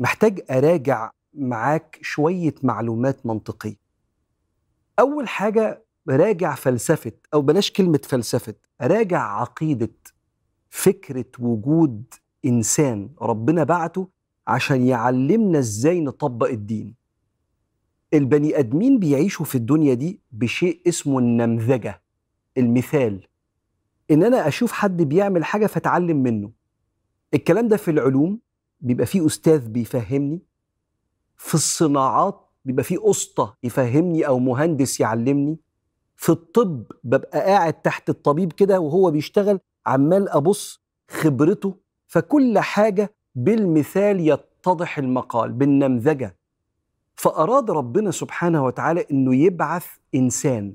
محتاج 0.00 0.40
أراجع 0.50 1.10
معاك 1.34 1.98
شوية 2.02 2.54
معلومات 2.62 3.26
منطقية. 3.26 3.76
أول 4.98 5.28
حاجة 5.28 5.84
راجع 6.08 6.54
فلسفة 6.54 7.12
أو 7.34 7.42
بلاش 7.42 7.70
كلمة 7.70 8.00
فلسفة. 8.04 8.67
راجع 8.80 9.20
عقيدة 9.40 9.90
فكرة 10.70 11.24
وجود 11.38 12.04
إنسان 12.44 13.10
ربنا 13.22 13.64
بعته 13.64 14.08
عشان 14.46 14.86
يعلمنا 14.86 15.58
إزاي 15.58 16.00
نطبق 16.00 16.48
الدين. 16.48 16.94
البني 18.14 18.58
آدمين 18.58 18.98
بيعيشوا 18.98 19.46
في 19.46 19.54
الدنيا 19.54 19.94
دي 19.94 20.20
بشيء 20.32 20.80
اسمه 20.88 21.18
النمذجة 21.18 22.02
المثال. 22.58 23.26
إن 24.10 24.22
أنا 24.24 24.48
أشوف 24.48 24.72
حد 24.72 25.02
بيعمل 25.02 25.44
حاجة 25.44 25.66
فأتعلم 25.66 26.22
منه. 26.22 26.50
الكلام 27.34 27.68
ده 27.68 27.76
في 27.76 27.90
العلوم 27.90 28.40
بيبقى 28.80 29.06
فيه 29.06 29.26
أستاذ 29.26 29.68
بيفهمني 29.68 30.42
في 31.36 31.54
الصناعات 31.54 32.40
بيبقى 32.64 32.84
فيه 32.84 33.10
اسطى 33.10 33.54
يفهمني 33.62 34.26
أو 34.26 34.38
مهندس 34.38 35.00
يعلمني. 35.00 35.58
في 36.18 36.28
الطب 36.32 36.84
ببقى 37.04 37.40
قاعد 37.40 37.72
تحت 37.72 38.08
الطبيب 38.10 38.52
كده 38.52 38.80
وهو 38.80 39.10
بيشتغل 39.10 39.60
عمال 39.86 40.28
أبص 40.28 40.80
خبرته 41.10 41.74
فكل 42.06 42.58
حاجة 42.58 43.14
بالمثال 43.34 44.20
يتضح 44.28 44.98
المقال 44.98 45.52
بالنمذجة. 45.52 46.36
فأراد 47.16 47.70
ربنا 47.70 48.10
سبحانه 48.10 48.64
وتعالى 48.64 49.04
إنه 49.10 49.34
يبعث 49.36 49.86
إنسان 50.14 50.74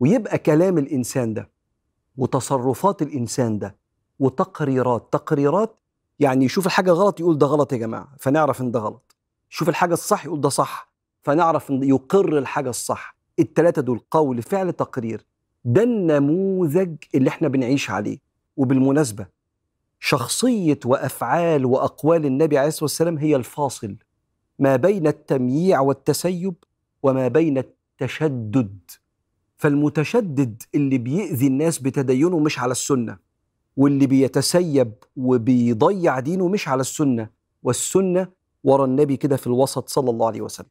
ويبقى 0.00 0.38
كلام 0.38 0.78
الإنسان 0.78 1.34
ده 1.34 1.50
وتصرفات 2.16 3.02
الإنسان 3.02 3.58
ده 3.58 3.76
وتقريرات. 4.18 5.08
تقريرات 5.12 5.76
يعني 6.18 6.44
يشوف 6.44 6.66
الحاجة 6.66 6.90
غلط 6.90 7.20
يقول 7.20 7.38
ده 7.38 7.46
غلط 7.46 7.72
يا 7.72 7.78
جماعة 7.78 8.08
فنعرف 8.18 8.60
إن 8.60 8.70
ده 8.70 8.80
غلط. 8.80 9.16
يشوف 9.50 9.68
الحاجة 9.68 9.92
الصح 9.92 10.26
يقول 10.26 10.40
ده 10.40 10.48
صح 10.48 10.90
فنعرف 11.22 11.70
إن 11.70 11.82
يقر 11.82 12.38
الحاجة 12.38 12.70
الصح. 12.70 13.19
التلاتة 13.40 13.82
دول 13.82 14.00
قول 14.10 14.42
فعل 14.42 14.72
تقرير 14.72 15.24
ده 15.64 15.82
النموذج 15.82 16.94
اللي 17.14 17.28
إحنا 17.28 17.48
بنعيش 17.48 17.90
عليه. 17.90 18.18
وبالمناسبة 18.56 19.26
شخصية 20.00 20.78
وأفعال 20.84 21.64
وأقوال 21.66 22.26
النبي 22.26 22.58
عليه 22.58 22.68
الصلاة 22.68 22.84
والسلام 22.84 23.18
هي 23.18 23.36
الفاصل 23.36 23.96
ما 24.58 24.76
بين 24.76 25.06
التمييع 25.06 25.80
والتسيب 25.80 26.54
وما 27.02 27.28
بين 27.28 27.58
التشدد. 27.58 28.78
فالمتشدد 29.56 30.62
اللي 30.74 30.98
بيأذي 30.98 31.46
الناس 31.46 31.78
بتدينه 31.78 32.38
مش 32.38 32.58
على 32.58 32.72
السنة 32.72 33.18
واللي 33.76 34.06
بيتسيب 34.06 34.92
وبيضيع 35.16 36.20
دينه 36.20 36.48
مش 36.48 36.68
على 36.68 36.80
السنة. 36.80 37.28
والسنة 37.62 38.28
ورا 38.64 38.84
النبي 38.84 39.16
كده 39.16 39.36
في 39.36 39.46
الوسط 39.46 39.88
صلى 39.88 40.10
الله 40.10 40.26
عليه 40.26 40.40
وسلم. 40.40 40.66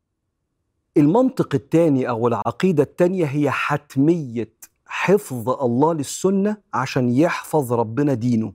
المنطق 0.97 1.55
الثاني 1.55 2.09
أو 2.09 2.27
العقيدة 2.27 2.83
الثانية 2.83 3.25
هي 3.25 3.51
حتمية 3.51 4.53
حفظ 4.85 5.49
الله 5.49 5.93
للسنة 5.93 6.57
عشان 6.73 7.09
يحفظ 7.11 7.73
ربنا 7.73 8.13
دينه. 8.13 8.53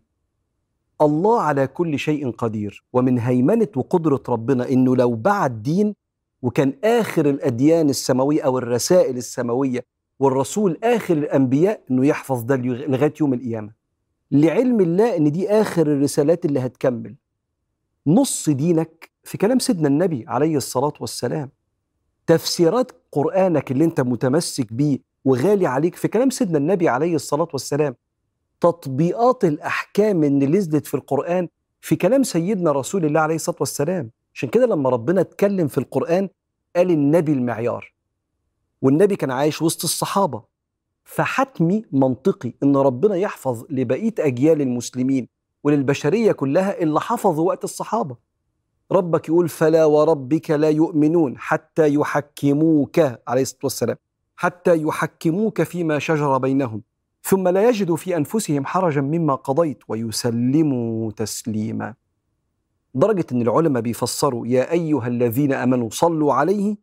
الله 1.00 1.40
على 1.40 1.66
كل 1.66 1.98
شيء 1.98 2.30
قدير 2.30 2.84
ومن 2.92 3.18
هيمنة 3.18 3.68
وقدرة 3.76 4.22
ربنا 4.28 4.68
إنه 4.68 4.96
لو 4.96 5.14
بعت 5.14 5.50
دين 5.50 5.94
وكان 6.42 6.72
آخر 6.84 7.30
الأديان 7.30 7.90
السماوية 7.90 8.42
أو 8.42 8.58
الرسائل 8.58 9.16
السماوية 9.16 9.84
والرسول 10.18 10.78
آخر 10.84 11.14
الأنبياء 11.16 11.80
إنه 11.90 12.06
يحفظ 12.06 12.42
ده 12.42 12.56
لغاية 12.56 13.14
يوم 13.20 13.34
القيامة. 13.34 13.70
لعلم 14.30 14.80
الله 14.80 15.16
إن 15.16 15.32
دي 15.32 15.48
آخر 15.50 15.86
الرسالات 15.86 16.44
اللي 16.44 16.60
هتكمل. 16.60 17.14
نص 18.06 18.48
دينك 18.50 19.10
في 19.24 19.38
كلام 19.38 19.58
سيدنا 19.58 19.88
النبي 19.88 20.24
عليه 20.28 20.56
الصلاة 20.56 20.92
والسلام. 21.00 21.50
تفسيرات 22.26 22.92
قرآنك 23.12 23.70
اللي 23.72 23.84
انت 23.84 24.00
متمسك 24.00 24.72
بيه 24.72 24.98
وغالي 25.24 25.66
عليك 25.66 25.94
في 25.94 26.08
كلام 26.08 26.30
سيدنا 26.30 26.58
النبي 26.58 26.88
عليه 26.88 27.14
الصلاة 27.14 27.48
والسلام 27.52 27.94
تطبيقات 28.60 29.44
الأحكام 29.44 30.24
اللي 30.24 30.46
نزلت 30.46 30.86
في 30.86 30.94
القرآن 30.94 31.48
في 31.80 31.96
كلام 31.96 32.22
سيدنا 32.22 32.72
رسول 32.72 33.04
الله 33.04 33.20
عليه 33.20 33.34
الصلاة 33.34 33.56
والسلام. 33.60 34.10
عشان 34.34 34.48
كده 34.48 34.66
لما 34.66 34.90
ربنا 34.90 35.20
اتكلم 35.20 35.68
في 35.68 35.78
القرآن 35.78 36.28
قال 36.76 36.90
النبي 36.90 37.32
المعيار 37.32 37.94
والنبي 38.82 39.16
كان 39.16 39.30
عايش 39.30 39.62
وسط 39.62 39.84
الصحابة. 39.84 40.42
فحتمي 41.04 41.84
منطقي 41.92 42.52
إن 42.62 42.76
ربنا 42.76 43.16
يحفظ 43.16 43.64
لبقية 43.70 44.14
أجيال 44.18 44.60
المسلمين 44.60 45.28
وللبشرية 45.64 46.32
كلها 46.32 46.78
اللي 46.82 47.00
حفظوا 47.00 47.46
وقت 47.46 47.64
الصحابة. 47.64 48.16
ربك 48.92 49.28
يقول 49.28 49.48
فلا 49.48 49.84
وربك 49.84 50.50
لا 50.50 50.70
يؤمنون 50.70 51.38
حتى 51.38 51.94
يحكموك 51.94 52.98
عليه 53.28 53.42
الصلاة 53.42 53.60
والسلام 53.62 53.96
حتى 54.36 54.82
يحكموك 54.82 55.62
فيما 55.62 55.98
شجر 55.98 56.38
بينهم 56.38 56.82
ثم 57.22 57.48
لا 57.48 57.68
يجدوا 57.68 57.96
في 57.96 58.16
أنفسهم 58.16 58.66
حرجا 58.66 59.00
مما 59.00 59.34
قضيت 59.34 59.78
ويسلموا 59.88 61.10
تسليما. 61.12 61.94
درجة 62.94 63.26
إن 63.32 63.42
العلماء 63.42 63.82
بيفسروا 63.82 64.46
يا 64.46 64.72
أيها 64.72 65.06
الذين 65.06 65.52
آمنوا 65.52 65.88
صلوا 65.92 66.32
عليه 66.34 66.76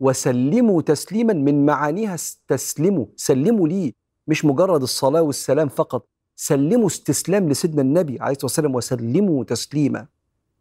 وسلموا 0.00 0.82
تسليما 0.82 1.32
من 1.32 1.66
معانيها 1.66 2.14
استسلموا 2.14 3.06
سلموا 3.16 3.68
ليه؟ 3.68 3.92
مش 4.26 4.44
مجرد 4.44 4.82
الصلاة 4.82 5.22
والسلام 5.22 5.68
فقط 5.68 6.06
سلموا 6.36 6.86
استسلام 6.86 7.48
لسيدنا 7.48 7.82
النبي 7.82 8.20
عليه 8.20 8.32
الصلاة 8.32 8.44
والسلام 8.44 8.74
وسلموا 8.74 9.44
تسليما. 9.44 10.06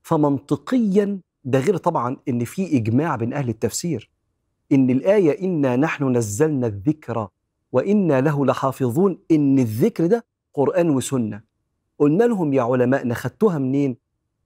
فمنطقيا 0.01 1.19
ده 1.43 1.59
غير 1.59 1.77
طبعا 1.77 2.17
إن 2.29 2.43
في 2.45 2.77
إجماع 2.77 3.15
بين 3.15 3.33
أهل 3.33 3.49
التفسير. 3.49 4.09
إن 4.71 4.89
الآية 4.89 5.45
إنا 5.45 5.75
نحن 5.75 6.17
نزلنا 6.17 6.67
الذكر 6.67 7.27
وإنا 7.71 8.21
له 8.21 8.45
لحافظون 8.45 9.17
إن 9.31 9.59
الذكر 9.59 10.05
ده 10.05 10.25
قرآن 10.53 10.89
وسنة. 10.89 11.41
قلنا 11.99 12.23
لهم 12.23 12.53
يا 12.53 12.61
علماء 12.61 13.13
خدتوها 13.13 13.57
منين؟ 13.59 13.97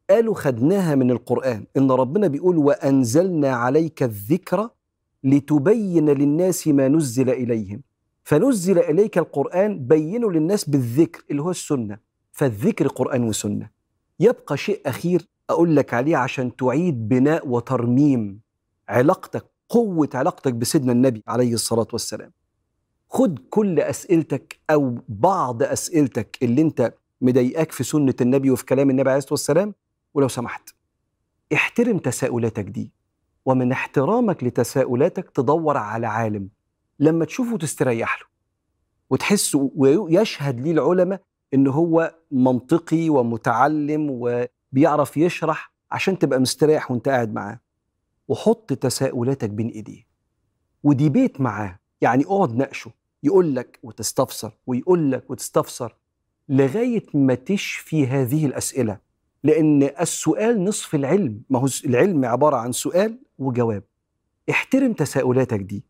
قالوا 0.10 0.36
خدناها 0.36 0.96
من 0.96 1.12
القرآن. 1.12 1.66
إن 1.78 1.92
ربنا 1.92 2.28
بيقول 2.28 2.58
وأنزلنا 2.58 3.50
عليك 3.50 4.04
الذكر 4.04 4.70
لتبين 5.24 6.10
للناس 6.10 6.68
ما 6.68 6.88
نزل 6.88 7.30
إليهم. 7.30 7.82
فنزل 8.24 8.80
إليك 8.80 9.18
القرآن 9.18 9.88
بينه 9.88 10.32
للناس 10.32 10.70
بالذكر 10.70 11.24
اللي 11.32 11.42
هو 11.42 11.52
السنة. 11.52 12.00
فالذكر 12.32 12.88
قرآن 12.88 13.24
وسنة. 13.24 13.70
يبقى 14.20 14.58
شيء 14.58 14.82
أخير 14.86 15.28
أقول 15.50 15.76
لك 15.76 15.94
عليه 15.94 16.18
عشان 16.18 16.56
تعيد 16.56 17.08
بناء 17.10 17.48
وترميم 17.48 18.40
علاقتك 18.90 19.46
قوة 19.70 20.10
علاقتك 20.14 20.54
بسيدنا 20.54 20.92
النبي 20.92 21.24
عليه 21.28 21.54
الصلاة 21.54 21.88
والسلام. 21.94 22.32
خد 23.10 23.40
كل 23.50 23.80
أسئلتك 23.80 24.60
أو 24.70 24.98
بعض 25.10 25.64
أسئلتك 25.64 26.38
اللي 26.44 26.62
أنت 26.62 26.94
مضايقاك 27.22 27.72
في 27.72 27.84
سنة 27.84 28.14
النبي 28.22 28.52
وفي 28.52 28.66
كلام 28.66 28.90
النبي 28.90 29.10
عليه 29.10 29.18
الصلاة 29.18 29.34
والسلام 29.34 29.74
ولو 30.14 30.28
سمحت. 30.28 30.70
احترم 31.54 31.98
تساؤلاتك 31.98 32.64
دي 32.66 32.92
ومن 33.46 33.72
احترامك 33.72 34.44
لتساؤلاتك 34.44 35.30
تدور 35.30 35.78
على 35.78 36.08
عالم 36.08 36.50
لما 37.00 37.26
تشوفه 37.26 37.58
تستريح 37.58 38.20
له 38.22 38.28
وتحس 39.10 39.56
ويشهد 39.56 40.60
ليه 40.60 40.72
العلماء 40.72 41.22
إن 41.54 41.68
هو 41.68 42.16
منطقي 42.32 43.10
ومتعلم 43.10 44.10
وبيعرف 44.72 45.18
يشرح 45.18 45.74
عشان 45.92 46.20
تبقى 46.20 46.40
مستريح 46.40 46.92
وانت 46.92 47.10
قاعد 47.10 47.34
معاه. 47.34 47.60
وحط 48.28 48.74
تساؤلاتك 48.74 49.50
بين 49.50 49.68
إيديه. 49.68 50.08
وديبيت 50.84 51.42
معاه. 51.42 51.80
يعني 52.02 52.24
اقعد 52.26 52.56
ناقشه. 52.56 52.92
يقول 53.24 53.56
لك 53.56 53.80
وتستفسر 53.84 54.58
ويقول 54.68 55.12
لك 55.12 55.30
وتستفسر. 55.30 55.96
لغاية 56.50 57.06
ما 57.14 57.36
تشفي 57.36 58.08
هذه 58.08 58.46
الأسئلة. 58.46 58.98
لأن 59.44 59.84
السؤال 59.84 60.64
نصف 60.64 60.96
العلم. 60.96 61.42
ما 61.50 61.60
هو 61.60 61.68
العلم 61.86 62.26
عبارة 62.26 62.56
عن 62.58 62.72
سؤال 62.72 63.20
وجواب. 63.38 63.84
احترم 64.50 64.94
تساؤلاتك 64.94 65.60
دي. 65.60 65.84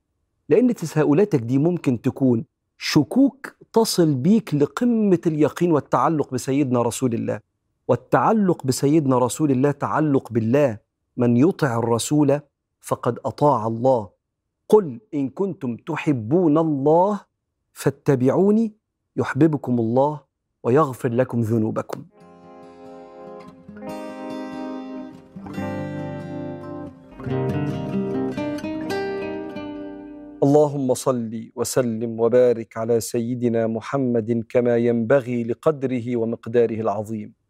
لأن 0.49 0.75
تساؤلاتك 0.75 1.39
دي 1.39 1.57
ممكن 1.57 2.01
تكون 2.01 2.45
شكوك 2.77 3.55
تصل 3.73 4.15
بيك 4.15 4.53
لقمة 4.53 5.21
اليقين 5.27 5.71
والتعلق 5.71 6.33
بسيدنا 6.33 6.81
رسول 6.81 7.13
الله. 7.13 7.39
والتعلق 7.87 8.63
بسيدنا 8.65 9.17
رسول 9.17 9.51
الله 9.51 9.71
تعلق 9.71 10.31
بالله 10.31 10.77
من 11.17 11.37
يطع 11.37 11.79
الرسول 11.79 12.39
فقد 12.81 13.19
أطاع 13.25 13.67
الله. 13.67 14.09
قل 14.69 14.99
إن 15.13 15.29
كنتم 15.29 15.75
تحبون 15.75 16.57
الله 16.57 17.19
فاتبعوني 17.73 18.73
يحببكم 19.17 19.79
الله 19.79 20.21
ويغفر 20.63 21.09
لكم 21.09 21.41
ذنوبكم. 21.41 22.05
اللهم 30.43 30.93
صل 30.93 31.51
وسلم 31.55 32.19
وبارك 32.19 32.77
على 32.77 32.99
سيدنا 32.99 33.67
محمد 33.67 34.45
كما 34.49 34.77
ينبغي 34.77 35.43
لقدره 35.43 36.15
ومقداره 36.15 36.79
العظيم. 36.81 37.44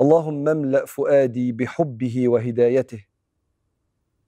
اللهم 0.00 0.48
املأ 0.48 0.84
فؤادي 0.84 1.52
بحبه 1.52 2.28
وهدايته 2.28 3.04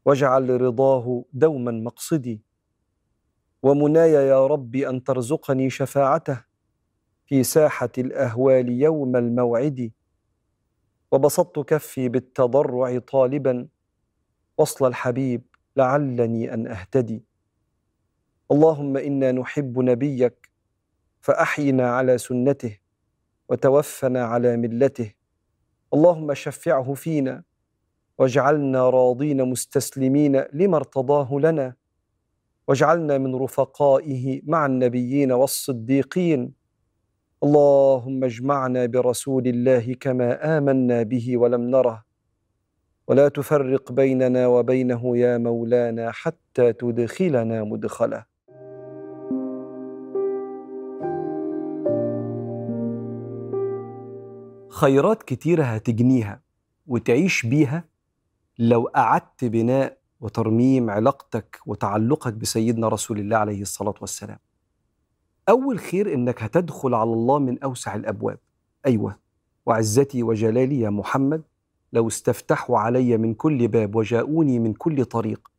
واجعل 0.04 0.60
رضاه 0.60 1.24
دوما 1.32 1.70
مقصدي. 1.70 2.42
ومناي 3.62 4.12
يا 4.12 4.46
رب 4.46 4.76
أن 4.76 5.04
ترزقني 5.04 5.70
شفاعته 5.70 6.44
في 7.26 7.42
ساحة 7.42 7.92
الأهوال 7.98 8.68
يوم 8.68 9.16
الموعد. 9.16 9.92
وبسطت 11.12 11.58
كفي 11.58 12.08
بالتضرع 12.08 12.98
طالبا 12.98 13.68
وصل 14.58 14.86
الحبيب 14.86 15.42
لعلني 15.76 16.54
أن 16.54 16.66
أهتدي. 16.66 17.24
اللهم 18.52 18.96
إنا 18.96 19.32
نحب 19.32 19.78
نبيك 19.78 20.50
فأحينا 21.20 21.90
على 21.90 22.18
سنته 22.18 22.78
وتوفنا 23.48 24.24
على 24.24 24.56
ملته. 24.56 25.19
اللهم 25.94 26.34
شفعه 26.34 26.94
فينا 26.94 27.42
واجعلنا 28.18 28.90
راضين 28.90 29.44
مستسلمين 29.44 30.44
لما 30.52 30.76
ارتضاه 30.76 31.38
لنا. 31.38 31.74
واجعلنا 32.68 33.18
من 33.18 33.34
رفقائه 33.34 34.40
مع 34.44 34.66
النبيين 34.66 35.32
والصديقين. 35.32 36.52
اللهم 37.42 38.24
اجمعنا 38.24 38.86
برسول 38.86 39.46
الله 39.46 39.94
كما 40.00 40.58
آمنا 40.58 41.02
به 41.02 41.36
ولم 41.36 41.70
نره. 41.70 42.04
ولا 43.08 43.28
تفرق 43.28 43.92
بيننا 43.92 44.46
وبينه 44.46 45.16
يا 45.16 45.38
مولانا 45.38 46.10
حتى 46.10 46.72
تدخلنا 46.72 47.64
مدخله. 47.64 48.29
خيرات 54.70 55.22
كتيره 55.22 55.64
هتجنيها 55.64 56.40
وتعيش 56.86 57.46
بيها 57.46 57.84
لو 58.58 58.86
أعدت 58.86 59.44
بناء 59.44 59.98
وترميم 60.20 60.90
علاقتك 60.90 61.58
وتعلقك 61.66 62.32
بسيدنا 62.32 62.88
رسول 62.88 63.18
الله 63.18 63.36
عليه 63.36 63.62
الصلاة 63.62 63.94
والسلام. 64.00 64.38
أول 65.48 65.78
خير 65.78 66.14
إنك 66.14 66.42
هتدخل 66.42 66.94
على 66.94 67.12
الله 67.12 67.38
من 67.38 67.62
أوسع 67.62 67.94
الأبواب. 67.94 68.38
أيوة 68.86 69.18
وعزتي 69.66 70.22
وجلالي 70.22 70.80
يا 70.80 70.90
محمد 70.90 71.42
لو 71.92 72.08
استفتحوا 72.08 72.78
علي 72.78 73.16
من 73.16 73.34
كل 73.34 73.68
باب 73.68 73.96
وجاءوني 73.96 74.58
من 74.58 74.72
كل 74.72 75.04
طريق 75.04 75.50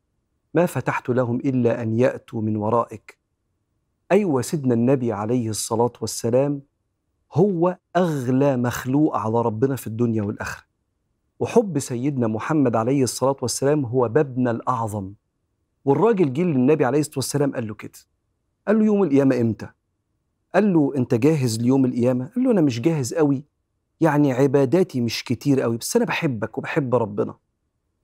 ما 0.54 0.66
فتحت 0.66 1.10
لهم 1.10 1.36
إلا 1.36 1.82
أن 1.82 2.00
يأتوا 2.00 2.42
من 2.42 2.56
ورائك. 2.56 3.18
أيوة 4.12 4.42
سيدنا 4.42 4.74
النبي 4.74 5.12
عليه 5.12 5.50
الصلاة 5.50 5.94
والسلام 6.02 6.62
هو 7.34 7.78
أغلى 7.96 8.58
مخلوق 8.58 9.18
على 9.18 9.42
ربنا 9.42 9.76
في 9.76 9.88
الدنيا 9.88 10.24
والآخرة 10.24 10.64
وحب 11.40 11.80
سيدنا 11.80 12.28
محمد 12.28 12.76
عليه 12.76 13.04
الصلاة 13.04 13.36
والسلام 13.42 13.86
هو 13.86 14.08
بابنا 14.08 14.52
الأعظم 14.52 15.14
والراجل 15.86 16.34
جه 16.34 16.42
للنبي 16.42 16.86
عليه 16.86 17.00
الصلاة 17.00 17.18
والسلام 17.18 17.54
قال 17.54 17.68
له 17.68 17.74
كده 17.76 18.00
قال 18.68 18.80
له 18.80 18.86
يوم 18.86 19.04
القيامة 19.04 19.42
إمتى؟ 19.42 19.70
قال 20.56 20.74
له 20.74 20.94
أنت 20.96 21.16
جاهز 21.16 21.60
ليوم 21.60 21.86
القيامة؟ 21.86 22.32
قال 22.36 22.44
له 22.44 22.52
أنا 22.52 22.62
مش 22.62 22.82
جاهز 22.82 23.14
قوي 23.14 23.46
يعني 24.02 24.34
عباداتي 24.34 25.02
مش 25.02 25.24
كتير 25.24 25.62
قوي 25.62 25.78
بس 25.78 25.96
أنا 25.96 26.06
بحبك 26.06 26.58
وبحب 26.58 26.96
ربنا 26.96 27.36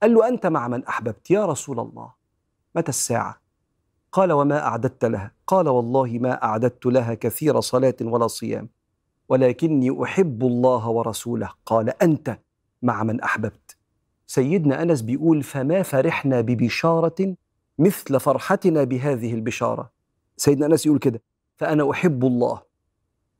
قال 0.02 0.14
له 0.14 0.28
أنت 0.28 0.46
مع 0.46 0.68
من 0.68 0.84
أحببت 0.84 1.30
يا 1.30 1.46
رسول 1.46 1.80
الله 1.80 2.12
متى 2.74 2.88
الساعة؟ 2.88 3.40
قال 4.12 4.32
وما 4.32 4.58
أعددت 4.66 5.04
لها؟ 5.04 5.32
قال 5.46 5.68
والله 5.68 6.18
ما 6.18 6.44
أعددت 6.44 6.86
لها 6.86 7.14
كثير 7.14 7.60
صلاة 7.60 7.96
ولا 8.00 8.26
صيام 8.26 8.68
ولكني 9.28 10.02
أحب 10.02 10.42
الله 10.42 10.88
ورسوله. 10.88 11.50
قال 11.66 12.02
أنت 12.02 12.38
مع 12.82 13.02
من 13.02 13.20
أحببت. 13.20 13.76
سيدنا 14.26 14.82
أنس 14.82 15.02
بيقول 15.02 15.42
فما 15.42 15.82
فرحنا 15.82 16.40
ببشارة 16.40 17.36
مثل 17.78 18.20
فرحتنا 18.20 18.84
بهذه 18.84 19.34
البشارة. 19.34 19.90
سيدنا 20.36 20.66
أنس 20.66 20.86
يقول 20.86 20.98
كده 20.98 21.22
فأنا 21.56 21.90
أحب 21.90 22.24
الله 22.24 22.62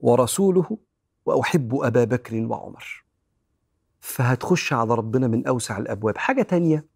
ورسوله 0.01 0.79
وأحب 1.27 1.75
أبا 1.75 2.05
بكر 2.05 2.47
وعمر. 2.47 3.05
فهتخش 4.01 4.73
على 4.73 4.95
ربنا 4.95 5.27
من 5.27 5.47
أوسع 5.47 5.79
الأبواب. 5.79 6.19
حاجة 6.19 6.43
تانية 6.43 6.87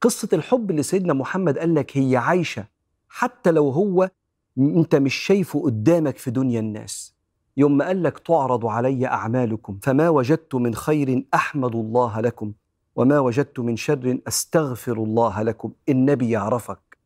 قصة 0.00 0.28
الحب 0.32 0.70
اللي 0.70 0.82
سيدنا 0.82 1.12
محمد 1.12 1.58
قال 1.58 1.74
لك 1.74 1.96
هي 1.96 2.16
عايشة 2.16 2.66
حتى 3.08 3.50
لو 3.50 3.70
هو 3.70 4.10
أنت 4.58 4.94
مش 4.94 5.14
شايفه 5.14 5.62
قدامك 5.62 6.16
في 6.18 6.30
دنيا 6.30 6.60
الناس. 6.60 7.11
يوم 7.56 7.76
ما 7.76 7.86
قال 7.86 8.02
لك 8.02 8.18
تعرض 8.18 8.66
علي 8.66 9.06
أعمالكم 9.06 9.78
فما 9.82 10.08
وجدت 10.08 10.54
من 10.54 10.74
خير 10.74 11.24
أحمد 11.34 11.74
الله 11.74 12.20
لكم 12.20 12.52
وما 12.96 13.18
وجدت 13.18 13.60
من 13.60 13.76
شر 13.76 14.18
أستغفر 14.28 14.92
الله 14.92 15.42
لكم 15.42 15.72
النبي 15.88 16.30
يعرفك. 16.30 16.98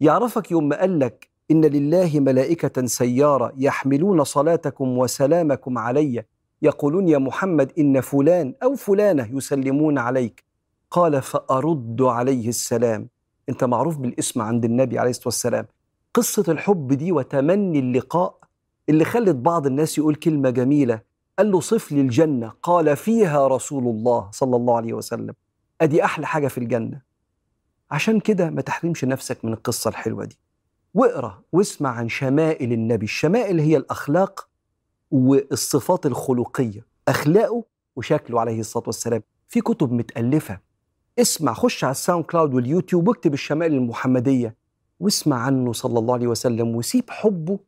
يعرفك 0.00 0.50
يوم 0.50 0.68
ما 0.68 0.80
قال 0.80 0.98
لك 0.98 1.28
إن 1.50 1.64
لله 1.64 2.20
ملائكة 2.20 2.86
سيارة 2.86 3.52
يحملون 3.56 4.24
صلاتكم 4.24 4.98
وسلامكم 4.98 5.78
علي. 5.78 6.24
يقولون 6.62 7.08
يا 7.08 7.18
محمد 7.18 7.72
إن 7.78 8.00
فلان 8.00 8.54
أو 8.62 8.74
فلانة 8.74 9.28
يسلمون 9.36 9.98
عليك. 9.98 10.44
قال 10.90 11.22
فأرد 11.22 12.02
عليه 12.02 12.48
السلام. 12.48 13.08
أنت 13.48 13.64
معروف 13.64 13.98
بالاسم 13.98 14.42
عند 14.42 14.64
النبي 14.64 14.98
عليه 14.98 15.10
الصلاة 15.10 15.26
والسلام. 15.26 15.66
قصة 16.14 16.52
الحب 16.52 16.92
دي 16.92 17.12
وتمني 17.12 17.78
اللقاء 17.78 18.38
اللي 18.88 19.04
خلت 19.04 19.36
بعض 19.36 19.66
الناس 19.66 19.98
يقول 19.98 20.14
كلمة 20.14 20.50
جميلة. 20.50 21.00
قال 21.38 21.50
له 21.50 21.60
صف 21.60 21.92
لي 21.92 22.00
الجنة. 22.00 22.52
قال 22.62 22.96
فيها 22.96 23.48
رسول 23.48 23.84
الله 23.84 24.30
صلى 24.32 24.56
الله 24.56 24.76
عليه 24.76 24.92
وسلم. 24.92 25.34
أدي 25.80 26.04
أحلى 26.04 26.26
حاجة 26.26 26.48
في 26.48 26.58
الجنة. 26.58 27.02
عشان 27.90 28.20
كده 28.20 28.50
ما 28.50 28.62
تحرمش 28.62 29.04
نفسك 29.04 29.44
من 29.44 29.52
القصة 29.52 29.88
الحلوة 29.88 30.24
دي. 30.24 30.38
واقرأ 30.94 31.42
واسمع 31.52 31.90
عن 31.90 32.08
شمائل 32.08 32.72
النبي. 32.72 33.04
الشمائل 33.04 33.60
هي 33.60 33.76
الأخلاق 33.76 34.48
والصفات 35.10 36.06
الخلقية. 36.06 36.86
أخلاقه 37.08 37.64
وشكله 37.96 38.40
عليه 38.40 38.60
الصلاة 38.60 38.84
والسلام. 38.86 39.22
في 39.48 39.60
كتب 39.60 39.92
متألفة. 39.92 40.60
اسمع 41.18 41.52
خش 41.52 41.84
على 41.84 41.90
ال 41.90 42.24
SoundCloud 42.24 42.54
وال 42.54 42.66
YouTube 42.66 43.08
واكتب 43.08 43.34
الشمائل 43.34 43.74
المحمدية. 43.74 44.56
واسمع 45.00 45.36
عنه 45.36 45.72
صلى 45.72 45.98
الله 45.98 46.14
عليه 46.14 46.26
وسلم 46.26 46.76
وسيب 46.76 47.10
حبه 47.10 47.58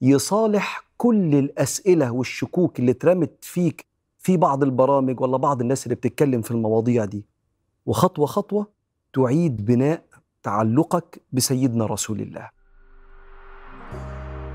يصالح 0.00 0.84
كل 0.96 1.34
الأسئلة 1.34 2.10
والشكوك 2.10 2.78
اللي 2.80 2.90
اترمت 2.90 3.32
فيك 3.44 3.86
في 4.18 4.36
بعض 4.36 4.62
البرامج 4.62 5.20
ولا 5.20 5.36
بعض 5.36 5.60
الناس 5.60 5.84
اللي 5.84 5.94
بتتكلم 5.94 6.42
في 6.42 6.50
المواضيع 6.50 7.04
دي. 7.04 7.24
وخطوة 7.86 8.26
خطوة 8.26 8.66
تعيد 9.12 9.64
بناء 9.64 10.04
تعلقك 10.42 11.22
بسيدنا 11.32 11.86
رسول 11.86 12.20
الله. 12.20 12.50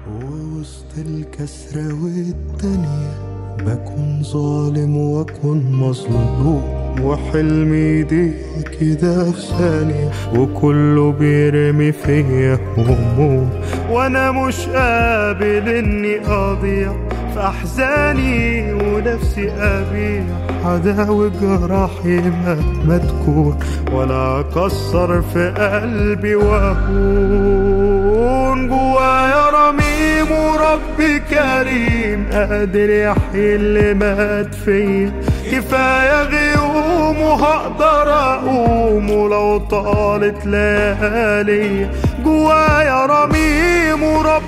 ووسط 0.09 0.97
الكسرة 0.97 2.03
والدنيا 2.03 3.32
بكون 3.59 4.21
ظالم 4.23 4.97
واكون 4.97 5.71
مظلوم 5.71 6.63
وحلمي 7.03 8.03
دي 8.03 8.31
كده 8.79 9.31
في 9.31 9.41
ثانية 9.41 10.11
وكله 10.35 11.11
بيرمي 11.11 11.91
فيا 11.91 12.59
هموم. 12.77 13.49
وأنا 13.91 14.31
مش 14.31 14.65
قابل 14.67 15.69
إني 15.69 16.19
أضيع. 16.27 16.93
في 17.33 17.39
أحزاني 17.39 18.73
ونفسي 18.73 19.51
ابيع 19.51 20.23
عداوي 20.65 21.31
جراحي 21.41 22.17
مهما 22.21 22.97
تكون 22.97 23.59
ولا 23.91 24.39
اكسر 24.39 25.21
في 25.21 25.49
قلبي 25.49 26.35
واهون 27.43 28.67
جوايا 28.67 29.49
رميم 29.49 30.31
وربي 30.31 31.19
كريم 31.19 32.25
قادر 32.31 32.89
يحيي 32.89 33.55
اللي 33.55 33.93
مات 33.93 34.55
فيا 34.55 35.11
كفاية 35.51 36.23
غيوم 36.23 37.21
وهقدر 37.21 38.13
أقوم 38.13 39.09
ولو 39.11 39.57
طالت 39.57 40.45
ليالي. 40.45 41.89
جوايا 42.25 43.05
رميم 43.05 44.03
وربي 44.03 44.42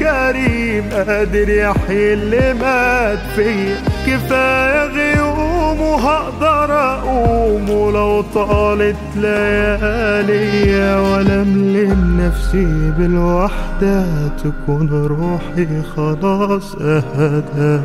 كريم 0.00 0.84
قادر 0.92 1.48
يحيي 1.48 2.12
اللي 2.12 2.54
مات 2.54 3.18
فيا 3.36 3.76
كفاية 4.06 4.84
غيوم 4.84 5.80
وهقدر 5.80 6.74
أقوم. 6.74 7.70
ولو 7.70 8.20
طالت 8.34 8.96
ليالي 9.16 11.00
ولا 11.00 11.42
املم 11.42 12.20
نفسي 12.20 12.92
بالوحدة 12.98 14.04
تكون 14.44 14.88
روحي 15.06 15.82
خلاص 15.96 16.74
أهدى. 16.74 17.80